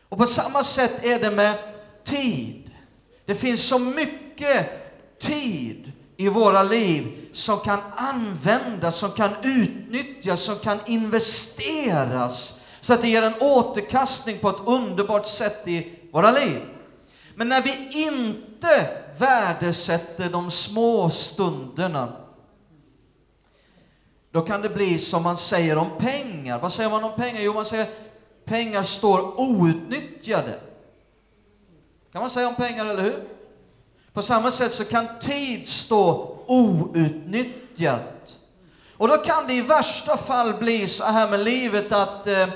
Och 0.08 0.18
på 0.18 0.26
samma 0.26 0.64
sätt 0.64 1.04
är 1.04 1.18
det 1.18 1.30
med 1.30 1.58
tid. 2.04 2.70
Det 3.26 3.34
finns 3.34 3.68
så 3.68 3.78
mycket 3.78 4.68
tid 5.20 5.92
i 6.16 6.28
våra 6.28 6.62
liv 6.62 7.28
som 7.32 7.58
kan 7.58 7.80
användas, 7.96 8.96
som 8.96 9.10
kan 9.10 9.30
utnyttjas, 9.42 10.40
som 10.40 10.58
kan 10.58 10.78
investeras 10.86 12.60
så 12.80 12.94
att 12.94 13.02
det 13.02 13.08
ger 13.08 13.22
en 13.22 13.34
återkastning 13.40 14.38
på 14.38 14.48
ett 14.48 14.66
underbart 14.66 15.26
sätt 15.26 15.68
i 15.68 15.98
våra 16.12 16.30
liv. 16.30 16.60
Men 17.38 17.48
när 17.48 17.62
vi 17.62 17.88
inte 17.90 18.90
värdesätter 19.18 20.30
de 20.30 20.50
små 20.50 21.10
stunderna 21.10 22.12
då 24.30 24.42
kan 24.42 24.62
det 24.62 24.68
bli 24.68 24.98
som 24.98 25.22
man 25.22 25.36
säger 25.36 25.78
om 25.78 25.90
pengar. 25.98 26.58
Vad 26.60 26.72
säger 26.72 26.90
man 26.90 27.04
om 27.04 27.16
pengar? 27.16 27.40
Jo, 27.40 27.54
man 27.54 27.64
säger 27.64 27.86
pengar 28.44 28.82
står 28.82 29.40
outnyttjade. 29.40 30.60
kan 32.12 32.20
man 32.20 32.30
säga 32.30 32.48
om 32.48 32.54
pengar, 32.54 32.86
eller 32.86 33.02
hur? 33.02 33.28
På 34.12 34.22
samma 34.22 34.50
sätt 34.50 34.72
så 34.72 34.84
kan 34.84 35.06
tid 35.20 35.68
stå 35.68 36.36
outnyttjad. 36.46 38.02
Och 38.92 39.08
då 39.08 39.16
kan 39.16 39.46
det 39.46 39.54
i 39.54 39.60
värsta 39.60 40.16
fall 40.16 40.54
bli 40.54 40.88
så 40.88 41.04
här 41.04 41.30
med 41.30 41.40
livet 41.40 41.92
att 41.92 42.26
eh, 42.26 42.48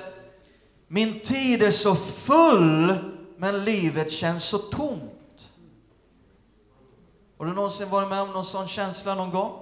min 0.89 1.21
tid 1.21 1.63
är 1.63 1.71
så 1.71 1.95
full, 1.95 3.12
men 3.43 3.65
livet 3.65 4.13
känns 4.13 4.45
så 4.45 4.59
tomt. 4.59 5.49
Har 7.39 7.47
du 7.47 7.53
någonsin 7.53 7.91
varit 7.91 8.09
med 8.09 8.21
om 8.23 8.31
någon 8.31 8.45
sån 8.45 8.69
känsla 8.69 9.15
någon 9.15 9.31
gång? 9.31 9.53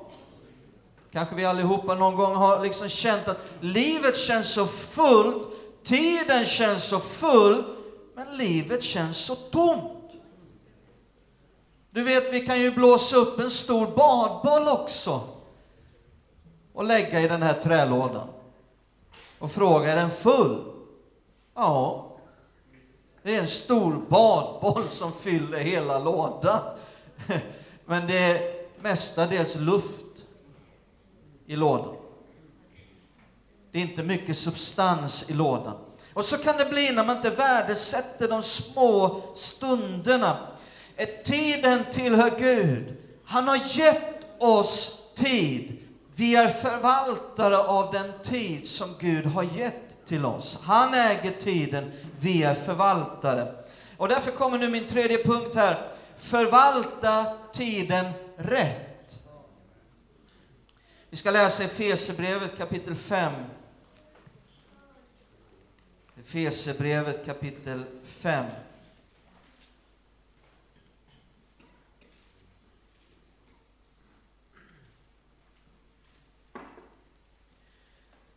Kanske 1.12 1.34
vi 1.34 1.44
allihopa 1.44 1.94
någon 1.94 2.16
gång 2.16 2.36
har 2.36 2.60
liksom 2.60 2.88
känt 2.88 3.28
att 3.28 3.38
livet 3.60 4.16
känns 4.16 4.52
så 4.52 4.66
fullt, 4.66 5.48
tiden 5.84 6.44
känns 6.44 6.84
så 6.84 6.98
full, 6.98 7.64
men 8.14 8.36
livet 8.36 8.82
känns 8.82 9.16
så 9.16 9.34
tomt. 9.34 10.12
Du 11.90 12.02
vet, 12.02 12.32
vi 12.32 12.46
kan 12.46 12.60
ju 12.60 12.70
blåsa 12.70 13.16
upp 13.16 13.40
en 13.40 13.50
stor 13.50 13.86
badboll 13.86 14.68
också 14.68 15.20
och 16.72 16.84
lägga 16.84 17.20
i 17.20 17.28
den 17.28 17.42
här 17.42 17.54
trälådan 17.54 18.28
och 19.38 19.52
fråga, 19.52 19.92
är 19.92 19.96
den 19.96 20.10
full? 20.10 20.64
Ja, 21.54 22.09
det 23.22 23.36
är 23.36 23.40
en 23.40 23.48
stor 23.48 24.02
badboll 24.08 24.88
som 24.88 25.12
fyller 25.12 25.58
hela 25.58 25.98
lådan. 25.98 26.60
Men 27.86 28.06
det 28.06 28.18
är 28.18 28.60
mestadels 28.82 29.56
luft 29.56 30.24
i 31.46 31.56
lådan. 31.56 31.94
Det 33.72 33.78
är 33.78 33.82
inte 33.82 34.02
mycket 34.02 34.38
substans 34.38 35.30
i 35.30 35.32
lådan. 35.32 35.74
Och 36.14 36.24
så 36.24 36.38
kan 36.38 36.56
det 36.56 36.64
bli 36.64 36.92
när 36.92 37.04
man 37.04 37.16
inte 37.16 37.30
värdesätter 37.30 38.28
de 38.28 38.42
små 38.42 39.22
stunderna. 39.34 40.48
Ett 40.96 41.24
tiden 41.24 41.84
tillhör 41.92 42.38
Gud. 42.38 42.96
Han 43.24 43.48
har 43.48 43.60
gett 43.78 44.26
oss 44.38 45.02
tid. 45.14 45.76
Vi 46.14 46.36
är 46.36 46.48
förvaltare 46.48 47.58
av 47.58 47.92
den 47.92 48.12
tid 48.22 48.68
som 48.68 48.94
Gud 49.00 49.26
har 49.26 49.42
gett 49.42 49.89
till 50.10 50.24
oss. 50.24 50.60
Han 50.62 50.94
äger 50.94 51.30
tiden, 51.30 51.92
vi 52.20 52.42
är 52.42 52.54
förvaltare. 52.54 53.54
Och 53.96 54.08
därför 54.08 54.30
kommer 54.30 54.58
nu 54.58 54.70
min 54.70 54.86
tredje 54.86 55.24
punkt 55.24 55.54
här. 55.54 55.92
Förvalta 56.16 57.36
tiden 57.52 58.12
rätt. 58.36 59.18
Vi 61.10 61.16
ska 61.16 61.30
läsa 61.30 61.64
Efesebrevet 61.64 62.58
kapitel 62.58 62.94
5. 62.94 63.32
Efesebrevet 66.20 67.26
kapitel 67.26 67.84
5. 68.04 68.44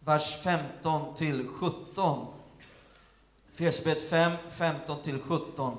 Vers 0.05 0.35
15 0.43 1.15
till 1.15 1.47
17. 1.47 2.27
Efesierbrevet 3.53 4.09
5, 4.09 4.31
15 4.49 5.01
till 5.03 5.19
17. 5.21 5.77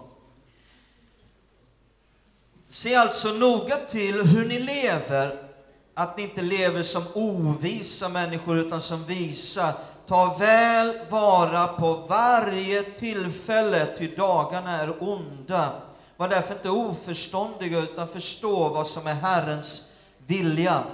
Se 2.68 2.94
alltså 2.94 3.28
noga 3.28 3.76
till 3.76 4.22
hur 4.22 4.48
ni 4.48 4.58
lever, 4.58 5.48
att 5.94 6.16
ni 6.16 6.22
inte 6.22 6.42
lever 6.42 6.82
som 6.82 7.02
ovisa 7.14 8.08
människor 8.08 8.58
utan 8.58 8.80
som 8.80 9.04
visa. 9.04 9.72
Ta 10.06 10.36
väl 10.38 10.98
vara 11.08 11.68
på 11.68 11.92
varje 11.92 12.82
tillfälle, 12.82 13.86
ty 13.98 14.16
dagarna 14.16 14.80
är 14.80 15.02
onda. 15.02 15.82
Var 16.16 16.28
därför 16.28 16.54
inte 16.54 16.70
oförståndiga 16.70 17.78
utan 17.78 18.08
förstå 18.08 18.68
vad 18.68 18.86
som 18.86 19.06
är 19.06 19.14
Herrens 19.14 19.88
vilja. 20.26 20.84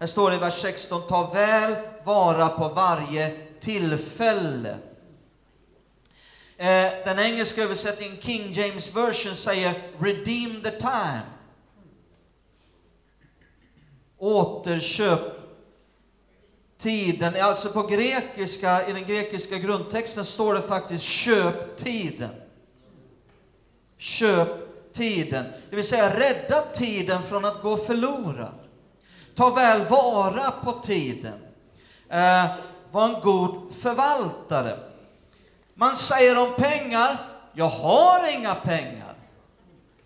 Här 0.00 0.06
står 0.06 0.30
det 0.30 0.36
i 0.36 0.40
vers 0.40 0.60
16, 0.60 1.02
ta 1.08 1.30
väl 1.30 1.76
vara 2.04 2.48
på 2.48 2.68
varje 2.68 3.30
tillfälle. 3.60 4.78
Eh, 6.56 6.92
den 7.04 7.18
engelska 7.18 7.62
översättningen, 7.62 8.16
King 8.20 8.52
James 8.52 8.96
version, 8.96 9.36
säger 9.36 9.92
redeem 9.98 10.62
the 10.62 10.70
time. 10.70 11.22
Återköp 14.18 15.20
tiden. 16.78 17.34
Alltså 17.40 17.68
på 17.68 17.82
grekiska, 17.82 18.88
i 18.88 18.92
den 18.92 19.06
grekiska 19.06 19.58
grundtexten 19.58 20.24
står 20.24 20.54
det 20.54 20.62
faktiskt 20.62 21.04
köp 21.04 21.76
tiden. 21.76 22.30
Köp 23.98 24.48
tiden. 24.92 25.44
Det 25.70 25.76
vill 25.76 25.88
säga 25.88 26.18
rädda 26.18 26.60
tiden 26.60 27.22
från 27.22 27.44
att 27.44 27.62
gå 27.62 27.76
förlorad. 27.76 28.54
Ta 29.34 29.54
väl 29.54 29.84
vara 29.84 30.50
på 30.50 30.72
tiden. 30.72 31.43
Eh, 32.08 32.44
var 32.90 33.08
en 33.08 33.20
god 33.20 33.72
förvaltare. 33.72 34.78
Man 35.74 35.96
säger 35.96 36.38
om 36.38 36.54
pengar, 36.56 37.16
jag 37.52 37.68
har 37.68 38.34
inga 38.34 38.54
pengar. 38.54 39.14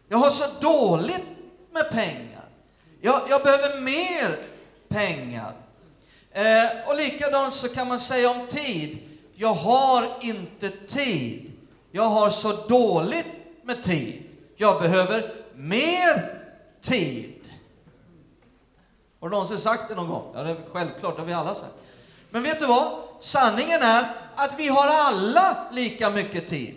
Jag 0.08 0.18
har 0.18 0.30
så 0.30 0.44
dåligt 0.60 1.26
med 1.70 1.90
pengar. 1.90 2.44
Jag, 3.00 3.20
jag 3.28 3.42
behöver 3.42 3.80
mer 3.80 4.38
pengar. 4.88 5.52
Eh, 6.30 6.88
och 6.88 6.96
likadant 6.96 7.54
så 7.54 7.68
kan 7.68 7.88
man 7.88 8.00
säga 8.00 8.30
om 8.30 8.46
tid, 8.46 8.98
jag 9.34 9.54
har 9.54 10.18
inte 10.20 10.70
tid. 10.70 11.52
Jag 11.90 12.08
har 12.08 12.30
så 12.30 12.52
dåligt 12.52 13.26
med 13.62 13.82
tid. 13.82 14.22
Jag 14.56 14.80
behöver 14.82 15.34
mer 15.54 16.40
tid. 16.82 17.52
Har 19.20 19.28
du 19.28 19.32
någonsin 19.32 19.58
sagt 19.58 19.88
det 19.88 19.94
någon 19.94 20.08
gång? 20.08 20.32
Ja, 20.34 20.42
det 20.42 20.50
är 20.50 20.56
självklart, 20.72 21.14
det 21.14 21.20
har 21.20 21.26
vi 21.26 21.32
alla 21.32 21.54
sagt. 21.54 21.72
Men 22.30 22.42
vet 22.42 22.60
du 22.60 22.66
vad? 22.66 22.98
Sanningen 23.20 23.82
är 23.82 24.14
att 24.34 24.58
vi 24.58 24.68
har 24.68 24.88
alla 24.88 25.56
lika 25.72 26.10
mycket 26.10 26.48
tid. 26.48 26.76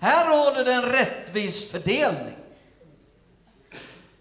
Här 0.00 0.26
råder 0.26 0.64
det 0.64 0.72
en 0.72 0.82
rättvis 0.82 1.70
fördelning. 1.70 2.36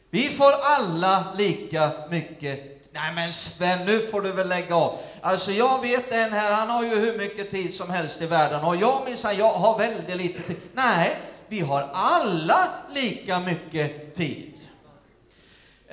Vi 0.10 0.30
får 0.30 0.52
alla 0.64 1.34
lika 1.38 1.92
mycket 2.10 2.74
Nej 2.94 3.14
men 3.16 3.34
Sven, 3.34 3.86
nu 3.86 4.00
får 4.00 4.22
du 4.22 4.32
väl 4.32 4.50
lägga 4.50 4.76
av. 4.76 5.00
Alltså 5.22 5.52
jag 5.52 5.82
vet 5.82 6.12
en 6.12 6.34
här, 6.34 6.54
han 6.54 6.70
har 6.70 6.84
ju 6.84 6.96
hur 6.96 7.18
mycket 7.18 7.52
tid 7.52 7.74
som 7.74 7.90
helst 7.90 8.22
i 8.22 8.26
världen 8.26 8.64
och 8.64 8.76
jag 8.76 9.02
minsann, 9.06 9.38
jag 9.38 9.52
har 9.52 9.78
väldigt 9.78 10.18
lite 10.18 10.42
tid. 10.42 10.58
Nej, 10.74 11.18
vi 11.48 11.60
har 11.60 11.90
alla 11.94 12.68
lika 12.90 13.40
mycket 13.40 14.16
tid. 14.16 14.53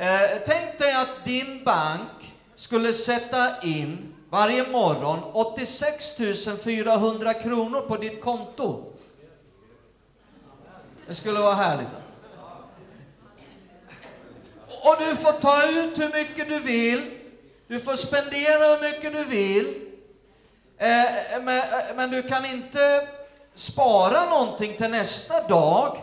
Eh, 0.00 0.38
tänk 0.46 0.78
dig 0.78 0.94
att 0.94 1.24
din 1.24 1.64
bank 1.64 2.34
skulle 2.54 2.92
sätta 2.92 3.62
in 3.62 4.14
varje 4.30 4.68
morgon 4.68 5.22
86 5.32 6.18
400 6.64 7.34
kronor 7.34 7.80
på 7.80 7.96
ditt 7.96 8.20
konto. 8.20 8.92
Det 11.06 11.14
skulle 11.14 11.40
vara 11.40 11.54
härligt. 11.54 11.88
Och 14.82 14.96
du 14.98 15.16
får 15.16 15.32
ta 15.32 15.70
ut 15.70 15.98
hur 15.98 16.12
mycket 16.12 16.48
du 16.48 16.58
vill. 16.58 17.10
Du 17.66 17.80
får 17.80 17.96
spendera 17.96 18.66
hur 18.66 18.82
mycket 18.82 19.12
du 19.12 19.24
vill. 19.24 19.66
Eh, 20.78 21.42
men, 21.42 21.58
eh, 21.58 21.96
men 21.96 22.10
du 22.10 22.22
kan 22.22 22.44
inte 22.44 23.08
spara 23.54 24.24
någonting 24.24 24.76
till 24.76 24.90
nästa 24.90 25.48
dag. 25.48 25.96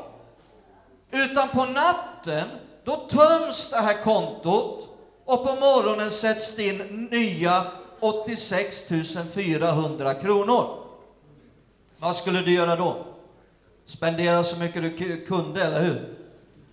Utan 1.12 1.50
på 1.50 1.66
natten 1.66 2.48
då 2.88 2.96
töms 2.96 3.70
det 3.70 3.78
här 3.78 4.04
kontot 4.04 4.88
och 5.26 5.46
på 5.46 5.56
morgonen 5.56 6.12
sätts 6.12 6.56
det 6.56 6.68
in 6.68 7.08
nya 7.12 7.66
86 8.00 8.86
400 9.34 10.14
kronor. 10.14 10.84
Vad 11.98 12.16
skulle 12.16 12.42
du 12.42 12.54
göra 12.54 12.76
då? 12.76 13.06
Spendera 13.86 14.44
så 14.44 14.60
mycket 14.60 14.82
du 14.82 15.26
kunde, 15.26 15.64
eller 15.64 15.82
hur? 15.82 16.18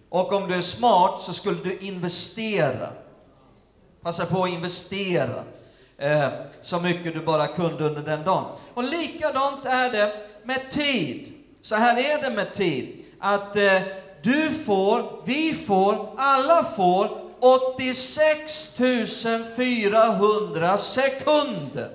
Och 0.08 0.32
om 0.32 0.48
du 0.48 0.54
är 0.54 0.60
smart 0.60 1.22
så 1.22 1.32
skulle 1.32 1.58
du 1.64 1.76
investera. 1.78 2.88
Passa 4.02 4.26
på 4.26 4.44
att 4.44 4.50
investera 4.50 5.44
eh, 5.98 6.28
så 6.62 6.80
mycket 6.80 7.14
du 7.14 7.20
bara 7.20 7.46
kunde 7.46 7.84
under 7.84 8.02
den 8.02 8.24
dagen. 8.24 8.44
Och 8.74 8.84
likadant 8.84 9.66
är 9.66 9.90
det 9.90 10.12
med 10.42 10.70
tid. 10.70 11.32
Så 11.62 11.74
här 11.76 11.98
är 11.98 12.22
det 12.22 12.30
med 12.30 12.54
tid. 12.54 13.04
Att 13.18 13.56
eh, 13.56 13.82
du 14.24 14.50
får, 14.50 15.22
vi 15.24 15.54
får, 15.54 16.08
alla 16.16 16.64
får 16.64 17.24
86 17.40 18.76
400 19.56 20.78
sekunder 20.78 21.90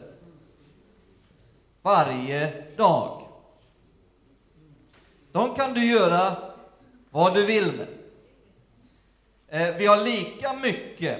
varje 1.82 2.54
dag. 2.78 3.28
De 5.32 5.56
kan 5.56 5.74
du 5.74 5.86
göra 5.86 6.36
vad 7.10 7.34
du 7.34 7.46
vill 7.46 7.72
med. 7.72 7.88
Eh, 9.50 9.76
vi 9.76 9.86
har 9.86 10.04
lika 10.04 10.54
mycket. 10.54 11.18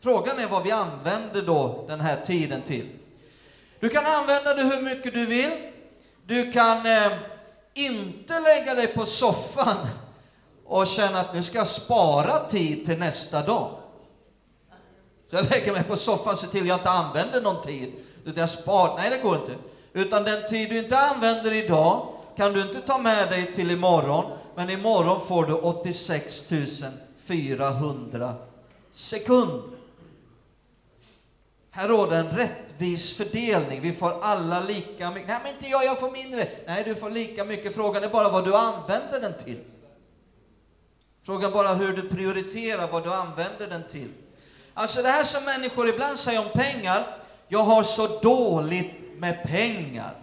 Frågan 0.00 0.38
är 0.38 0.48
vad 0.48 0.64
vi 0.64 0.70
använder 0.70 1.42
då 1.42 1.84
den 1.88 2.00
här 2.00 2.24
tiden 2.24 2.62
till. 2.62 2.88
Du 3.80 3.88
kan 3.88 4.06
använda 4.06 4.54
det 4.54 4.62
hur 4.62 4.82
mycket 4.82 5.14
du 5.14 5.26
vill. 5.26 5.50
Du 6.26 6.52
kan 6.52 6.86
eh, 6.86 7.12
inte 7.74 8.40
lägga 8.40 8.74
dig 8.74 8.86
på 8.86 9.06
soffan 9.06 9.76
och 10.68 10.86
känner 10.86 11.20
att 11.20 11.34
nu 11.34 11.42
ska 11.42 11.58
jag 11.58 11.66
spara 11.66 12.38
tid 12.38 12.84
till 12.84 12.98
nästa 12.98 13.42
dag. 13.42 13.70
Så 15.30 15.36
jag 15.36 15.50
lägger 15.50 15.72
mig 15.72 15.84
på 15.84 15.96
soffan 15.96 16.32
och 16.32 16.38
ser 16.38 16.48
till 16.48 16.62
att 16.62 16.68
jag 16.68 16.78
inte 16.78 16.90
använder 16.90 17.40
någon 17.40 17.62
tid. 17.62 17.92
Utan 18.24 18.40
jag 18.40 18.50
spar. 18.50 18.96
Nej, 18.96 19.10
det 19.10 19.18
går 19.18 19.36
inte. 19.36 19.54
Utan 19.92 20.24
den 20.24 20.48
tid 20.48 20.70
du 20.70 20.78
inte 20.78 20.98
använder 20.98 21.52
idag 21.52 22.08
kan 22.36 22.52
du 22.52 22.62
inte 22.62 22.80
ta 22.80 22.98
med 22.98 23.28
dig 23.28 23.54
till 23.54 23.70
imorgon. 23.70 24.38
Men 24.54 24.70
imorgon 24.70 25.26
får 25.26 25.46
du 25.46 25.52
86 25.52 26.44
400 27.18 28.34
sekunder. 28.92 29.78
Här 31.70 31.88
råder 31.88 32.18
en 32.18 32.30
rättvis 32.30 33.16
fördelning. 33.16 33.80
Vi 33.80 33.92
får 33.92 34.24
alla 34.24 34.60
lika 34.60 35.10
mycket. 35.10 35.28
Nej, 35.28 35.38
men 35.42 35.54
inte 35.54 35.66
jag, 35.66 35.84
jag 35.84 36.00
får 36.00 36.10
mindre. 36.10 36.48
Nej, 36.66 36.84
du 36.84 36.94
får 36.94 37.10
lika 37.10 37.44
mycket. 37.44 37.74
Frågan 37.74 38.04
är 38.04 38.08
bara 38.08 38.28
vad 38.28 38.44
du 38.44 38.56
använder 38.56 39.20
den 39.20 39.32
till. 39.44 39.58
Frågan 41.28 41.52
bara 41.52 41.74
hur 41.74 41.92
du 41.92 42.08
prioriterar, 42.08 42.88
vad 42.88 43.04
du 43.04 43.12
använder 43.12 43.66
den 43.66 43.88
till. 43.88 44.12
Alltså 44.74 45.02
det 45.02 45.08
här 45.08 45.24
som 45.24 45.44
människor 45.44 45.88
ibland 45.88 46.18
säger 46.18 46.40
om 46.40 46.48
pengar, 46.54 47.16
jag 47.48 47.62
har 47.62 47.82
så 47.82 48.06
dåligt 48.20 48.92
med 49.18 49.42
pengar. 49.44 50.14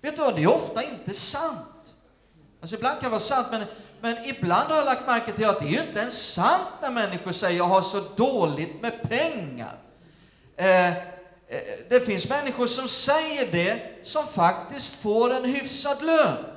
Vet 0.00 0.16
du 0.16 0.22
vad, 0.22 0.36
det 0.36 0.42
är 0.42 0.54
ofta 0.54 0.82
inte 0.82 1.14
sant. 1.14 1.92
Alltså 2.60 2.76
ibland 2.76 3.00
kan 3.00 3.04
det 3.04 3.10
vara 3.10 3.20
sant, 3.20 3.46
men, 3.50 3.64
men 4.00 4.24
ibland 4.24 4.70
har 4.70 4.76
jag 4.76 4.84
lagt 4.84 5.06
märke 5.06 5.32
till 5.32 5.46
att 5.46 5.60
det 5.60 5.66
är 5.66 5.70
ju 5.70 5.80
inte 5.80 6.00
ens 6.00 6.32
sant 6.32 6.68
när 6.82 6.90
människor 6.90 7.32
säger 7.32 7.58
jag 7.58 7.64
har 7.64 7.82
så 7.82 8.00
dåligt 8.16 8.82
med 8.82 9.02
pengar. 9.02 9.78
Eh, 10.56 10.88
eh, 10.88 10.94
det 11.88 12.00
finns 12.00 12.28
människor 12.28 12.66
som 12.66 12.88
säger 12.88 13.52
det, 13.52 13.82
som 14.02 14.26
faktiskt 14.26 15.02
får 15.02 15.34
en 15.34 15.44
hyfsad 15.44 16.02
lön. 16.02 16.53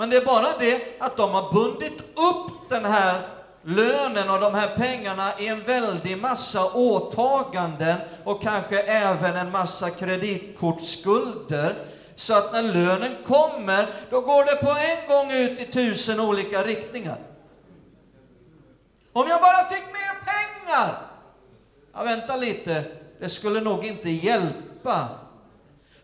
Men 0.00 0.10
det 0.10 0.16
är 0.16 0.24
bara 0.24 0.58
det 0.58 0.82
att 0.98 1.16
de 1.16 1.30
har 1.30 1.52
bundit 1.52 2.00
upp 2.00 2.70
den 2.70 2.84
här 2.84 3.28
lönen 3.62 4.30
och 4.30 4.40
de 4.40 4.54
här 4.54 4.76
pengarna 4.76 5.38
i 5.38 5.48
en 5.48 5.62
väldig 5.62 6.18
massa 6.18 6.72
åtaganden 6.72 7.96
och 8.24 8.42
kanske 8.42 8.82
även 8.82 9.36
en 9.36 9.50
massa 9.50 9.90
kreditkortsskulder. 9.90 11.74
Så 12.14 12.34
att 12.34 12.52
när 12.52 12.62
lönen 12.62 13.16
kommer, 13.26 13.88
då 14.10 14.20
går 14.20 14.44
det 14.44 14.56
på 14.56 14.70
en 14.70 15.08
gång 15.08 15.32
ut 15.32 15.60
i 15.60 15.64
tusen 15.64 16.20
olika 16.20 16.62
riktningar. 16.62 17.18
Om 19.12 19.28
jag 19.28 19.40
bara 19.40 19.64
fick 19.64 19.86
mer 19.86 20.24
pengar! 20.24 21.02
Ja, 21.94 22.02
vänta 22.02 22.36
lite, 22.36 22.84
det 23.20 23.28
skulle 23.28 23.60
nog 23.60 23.84
inte 23.84 24.10
hjälpa. 24.10 25.08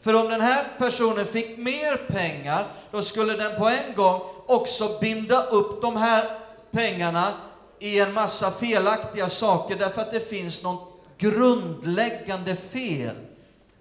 För 0.00 0.14
om 0.14 0.28
den 0.28 0.40
här 0.40 0.64
personen 0.78 1.24
fick 1.24 1.58
mer 1.58 1.96
pengar, 1.96 2.66
då 2.90 3.02
skulle 3.02 3.32
den 3.32 3.58
på 3.58 3.68
en 3.68 3.94
gång 3.96 4.20
också 4.46 4.98
binda 5.00 5.42
upp 5.42 5.82
de 5.82 5.96
här 5.96 6.38
pengarna 6.70 7.32
i 7.78 8.00
en 8.00 8.12
massa 8.12 8.50
felaktiga 8.50 9.28
saker, 9.28 9.76
därför 9.76 10.02
att 10.02 10.12
det 10.12 10.20
finns 10.20 10.62
något 10.62 11.02
grundläggande 11.18 12.56
fel 12.56 13.16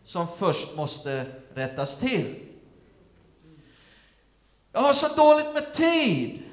som 0.03 0.27
först 0.27 0.75
måste 0.75 1.25
rättas 1.53 1.97
till. 1.97 2.35
Jag 4.71 4.81
har 4.81 4.93
så 4.93 5.07
dåligt 5.15 5.53
med 5.53 5.73
tid. 5.73 6.43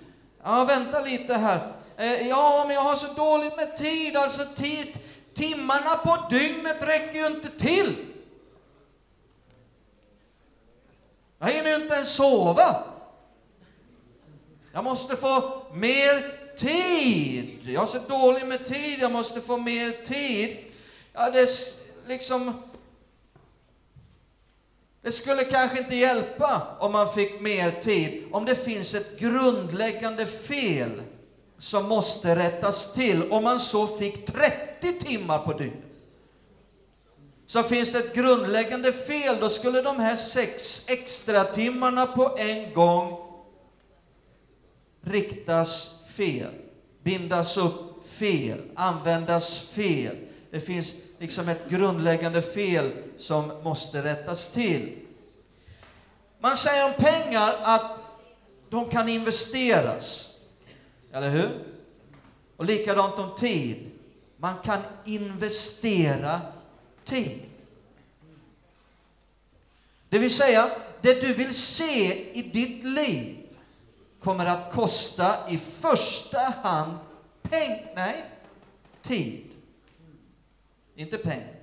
Ja, 0.45 0.65
vänta 0.65 1.01
lite 1.01 1.35
här. 1.35 1.73
Eh, 1.97 2.29
ja, 2.29 2.65
men 2.67 2.75
jag 2.75 2.83
har 2.83 2.97
så 2.97 3.13
dåligt 3.13 3.57
med 3.57 3.77
tid. 3.77 4.17
Alltså, 4.17 4.43
tid, 4.57 4.99
timmarna 5.35 5.97
på 5.97 6.19
dygnet 6.31 6.87
räcker 6.87 7.19
ju 7.19 7.27
inte 7.27 7.49
till. 7.49 8.12
Jag 11.43 11.51
hinner 11.51 11.69
ju 11.69 11.83
inte 11.83 11.95
ens 11.95 12.15
sova. 12.15 12.85
Jag 14.73 14.85
måste 14.85 15.17
få 15.17 15.63
mer 15.73 16.39
tid. 16.57 17.59
Jag 17.63 17.83
är 17.83 17.87
så 17.87 17.99
dålig 17.99 18.47
med 18.47 18.67
tid, 18.67 18.99
jag 19.01 19.13
måste 19.13 19.41
få 19.41 19.57
mer 19.57 20.05
tid. 20.05 20.57
Ja, 21.13 21.31
det 21.31 21.49
liksom... 22.07 22.63
Det 25.03 25.13
skulle 25.13 25.45
kanske 25.45 25.79
inte 25.79 25.97
hjälpa 25.97 26.77
om 26.79 26.93
man 26.93 27.13
fick 27.13 27.41
mer 27.41 27.71
tid, 27.71 28.25
om 28.33 28.45
det 28.45 28.55
finns 28.55 28.95
ett 28.95 29.19
grundläggande 29.19 30.27
fel 30.27 31.03
som 31.59 31.89
måste 31.89 32.37
rättas 32.37 32.93
till. 32.93 33.31
Om 33.31 33.45
man 33.45 33.61
så 33.61 33.87
fick 33.87 34.27
30 34.27 34.99
timmar 34.99 35.39
på 35.39 35.53
dygnet, 35.53 35.92
så 37.53 37.63
finns 37.63 37.93
det 37.93 37.99
ett 37.99 38.15
grundläggande 38.15 38.93
fel, 38.93 39.37
då 39.41 39.49
skulle 39.49 39.83
de 39.83 40.01
här 40.01 40.17
sex 40.17 40.85
extra 40.89 41.45
timmarna 41.45 42.07
på 42.07 42.37
en 42.39 42.73
gång 42.73 43.19
riktas 45.01 46.01
fel, 46.09 46.51
bindas 47.03 47.57
upp 47.57 48.07
fel, 48.07 48.61
användas 48.75 49.61
fel. 49.61 50.17
Det 50.51 50.61
finns 50.61 50.95
liksom 51.19 51.49
ett 51.49 51.69
grundläggande 51.69 52.43
fel 52.43 52.93
som 53.17 53.53
måste 53.63 54.03
rättas 54.03 54.53
till. 54.53 54.99
Man 56.41 56.57
säger 56.57 56.85
om 56.85 56.93
pengar 56.93 57.57
att 57.63 58.01
de 58.71 58.91
kan 58.91 59.09
investeras. 59.09 60.37
Eller 61.13 61.29
hur? 61.29 61.51
Och 62.57 62.65
likadant 62.65 63.19
om 63.19 63.35
tid. 63.37 63.91
Man 64.37 64.55
kan 64.65 64.81
investera 65.05 66.41
tid. 67.05 67.41
Det 70.09 70.19
vill 70.19 70.35
säga, 70.35 70.71
det 71.01 71.21
du 71.21 71.35
vill 71.35 71.55
se 71.55 72.31
i 72.39 72.43
ditt 72.43 72.85
liv 72.85 73.39
kommer 74.21 74.47
att 74.47 74.73
kosta 74.73 75.51
i 75.51 75.59
första 75.59 76.39
hand 76.39 76.99
peng... 77.43 77.87
Nej, 77.95 78.25
tid. 79.03 79.45
Inte 80.97 81.19
pengar. 81.19 81.55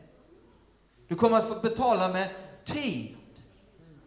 Du 1.07 1.15
kommer 1.15 1.37
att 1.37 1.47
få 1.47 1.59
betala 1.59 2.07
med 2.07 2.29
tid 2.63 3.15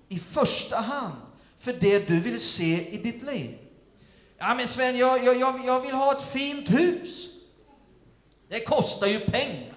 i 0.09 0.19
första 0.19 0.77
hand 0.77 1.15
för 1.57 1.73
det 1.73 2.09
du 2.09 2.21
vill 2.21 2.41
se 2.41 2.91
i 2.91 2.97
ditt 2.97 3.23
liv. 3.23 3.59
Ja, 4.39 4.55
men 4.55 4.69
Sven, 4.69 4.97
jag, 4.97 5.25
jag, 5.25 5.67
jag 5.67 5.81
vill 5.81 5.95
ha 5.95 6.13
ett 6.13 6.23
fint 6.23 6.71
hus. 6.71 7.31
Det 8.49 8.61
kostar 8.61 9.07
ju 9.07 9.21
pengar. 9.21 9.75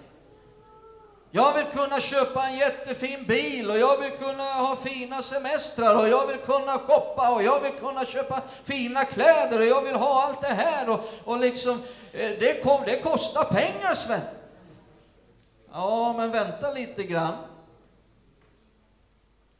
Jag 1.35 1.53
vill 1.53 1.65
kunna 1.65 1.99
köpa 1.99 2.47
en 2.47 2.57
jättefin 2.57 3.25
bil 3.25 3.69
och 3.69 3.77
jag 3.77 3.97
vill 3.97 4.11
kunna 4.11 4.43
ha 4.43 4.75
fina 4.75 5.21
semestrar 5.21 5.95
och 5.95 6.09
jag 6.09 6.27
vill 6.27 6.37
kunna 6.37 6.71
shoppa 6.71 7.35
och 7.35 7.43
jag 7.43 7.59
vill 7.59 7.71
kunna 7.71 8.05
köpa 8.05 8.41
fina 8.63 9.05
kläder 9.05 9.59
och 9.59 9.65
jag 9.65 9.81
vill 9.81 9.95
ha 9.95 10.23
allt 10.23 10.41
det 10.41 10.47
här 10.47 10.89
och, 10.89 10.99
och 11.23 11.39
liksom, 11.39 11.81
eh, 12.13 12.31
det, 12.39 12.63
kom, 12.63 12.83
det 12.85 13.01
kostar 13.01 13.43
pengar 13.43 13.93
Sven. 13.93 14.21
Ja, 15.71 16.13
men 16.17 16.31
vänta 16.31 16.71
lite 16.71 17.03
grann. 17.03 17.33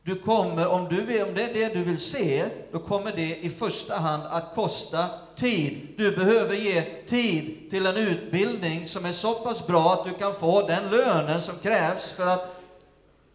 Du 0.04 0.20
kommer, 0.20 0.68
om, 0.68 0.88
du 0.90 1.02
vill, 1.02 1.24
om 1.24 1.34
det 1.34 1.44
är 1.44 1.54
det 1.54 1.74
du 1.74 1.84
vill 1.84 2.00
se, 2.00 2.46
då 2.72 2.80
kommer 2.80 3.12
det 3.12 3.36
i 3.36 3.50
första 3.50 3.96
hand 3.96 4.24
att 4.24 4.56
kosta 4.56 5.06
tid. 5.38 5.94
Du 5.98 6.16
behöver 6.16 6.56
ge 6.56 6.82
tid 7.06 7.70
till 7.70 7.86
en 7.86 7.98
utbildning 7.98 8.88
som 8.88 9.06
är 9.06 9.12
så 9.12 9.34
pass 9.34 9.68
bra 9.68 9.94
att 9.94 10.06
du 10.06 10.14
kan 10.14 10.36
få 10.36 10.68
den 10.68 10.90
lönen 10.90 11.42
som 11.42 11.58
krävs 11.58 12.12
för 12.12 12.28
att 12.28 12.62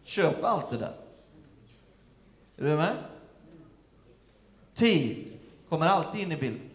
köpa 0.03 0.47
allt 0.47 0.69
det 0.69 0.77
där. 0.77 0.95
Är 2.57 2.63
du 2.63 2.75
med? 2.75 2.95
Tid 4.73 5.39
kommer 5.69 5.85
alltid 5.85 6.21
in 6.21 6.31
i 6.31 6.37
bilden. 6.37 6.71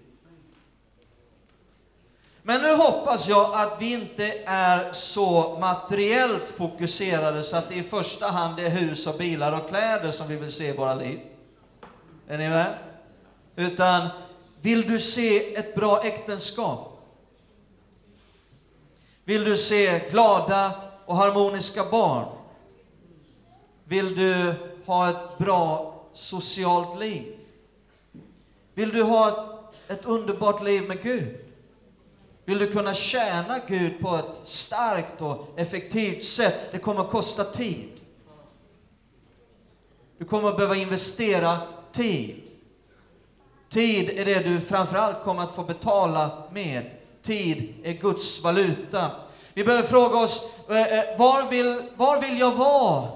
Men 2.42 2.62
nu 2.62 2.74
hoppas 2.74 3.28
jag 3.28 3.54
att 3.54 3.76
vi 3.80 3.92
inte 3.92 4.32
är 4.46 4.92
så 4.92 5.58
materiellt 5.60 6.48
fokuserade 6.48 7.42
så 7.42 7.56
att 7.56 7.68
det 7.68 7.74
i 7.74 7.82
första 7.82 8.26
hand 8.26 8.60
är 8.60 8.70
hus 8.70 9.06
och 9.06 9.18
bilar 9.18 9.60
och 9.60 9.68
kläder 9.68 10.10
som 10.10 10.28
vi 10.28 10.36
vill 10.36 10.52
se 10.52 10.68
i 10.68 10.76
våra 10.76 10.94
liv. 10.94 11.20
Är 12.28 12.38
ni 12.38 12.48
med? 12.48 12.78
Utan, 13.56 14.08
vill 14.66 14.87
du 14.87 15.00
se 15.00 15.55
ett 15.55 15.74
bra 15.74 16.05
äktenskap? 16.05 16.98
Vill 19.24 19.44
du 19.44 19.57
se 19.57 20.09
glada 20.11 20.72
och 21.05 21.16
harmoniska 21.16 21.85
barn? 21.90 22.26
Vill 23.85 24.16
du 24.16 24.55
ha 24.87 25.11
ett 25.11 25.38
bra 25.38 25.94
socialt 26.12 27.00
liv? 27.00 27.37
Vill 28.74 28.90
du 28.90 29.02
ha 29.02 29.29
ett, 29.29 29.98
ett 29.98 30.05
underbart 30.05 30.62
liv 30.64 30.88
med 30.88 31.02
Gud? 31.02 31.37
Vill 32.44 32.59
du 32.59 32.72
kunna 32.72 32.94
tjäna 32.94 33.61
Gud 33.66 34.00
på 34.00 34.16
ett 34.16 34.46
starkt 34.46 35.20
och 35.20 35.48
effektivt 35.57 36.24
sätt, 36.24 36.72
det 36.72 36.79
kommer 36.79 37.00
att 37.00 37.11
kosta 37.11 37.44
tid. 37.44 37.90
Du 40.18 40.24
kommer 40.24 40.48
att 40.48 40.57
behöva 40.57 40.76
investera 40.76 41.59
tid. 41.92 42.42
Tid 43.68 44.11
är 44.11 44.24
det 44.24 44.40
du 44.40 44.61
framförallt 44.61 45.22
kommer 45.22 45.42
att 45.42 45.55
få 45.55 45.62
betala 45.62 46.42
med. 46.52 46.90
Tid 47.22 47.74
är 47.83 47.92
Guds 47.92 48.42
valuta. 48.42 49.11
Vi 49.55 49.64
behöver 49.64 49.88
fråga 49.88 50.18
oss, 50.18 50.50
eh, 50.68 50.98
eh, 50.98 51.18
var 51.18 51.50
vill, 51.50 51.83
var 51.96 52.20
vill 52.20 52.38
jag 52.38 52.55
vara 52.55 53.09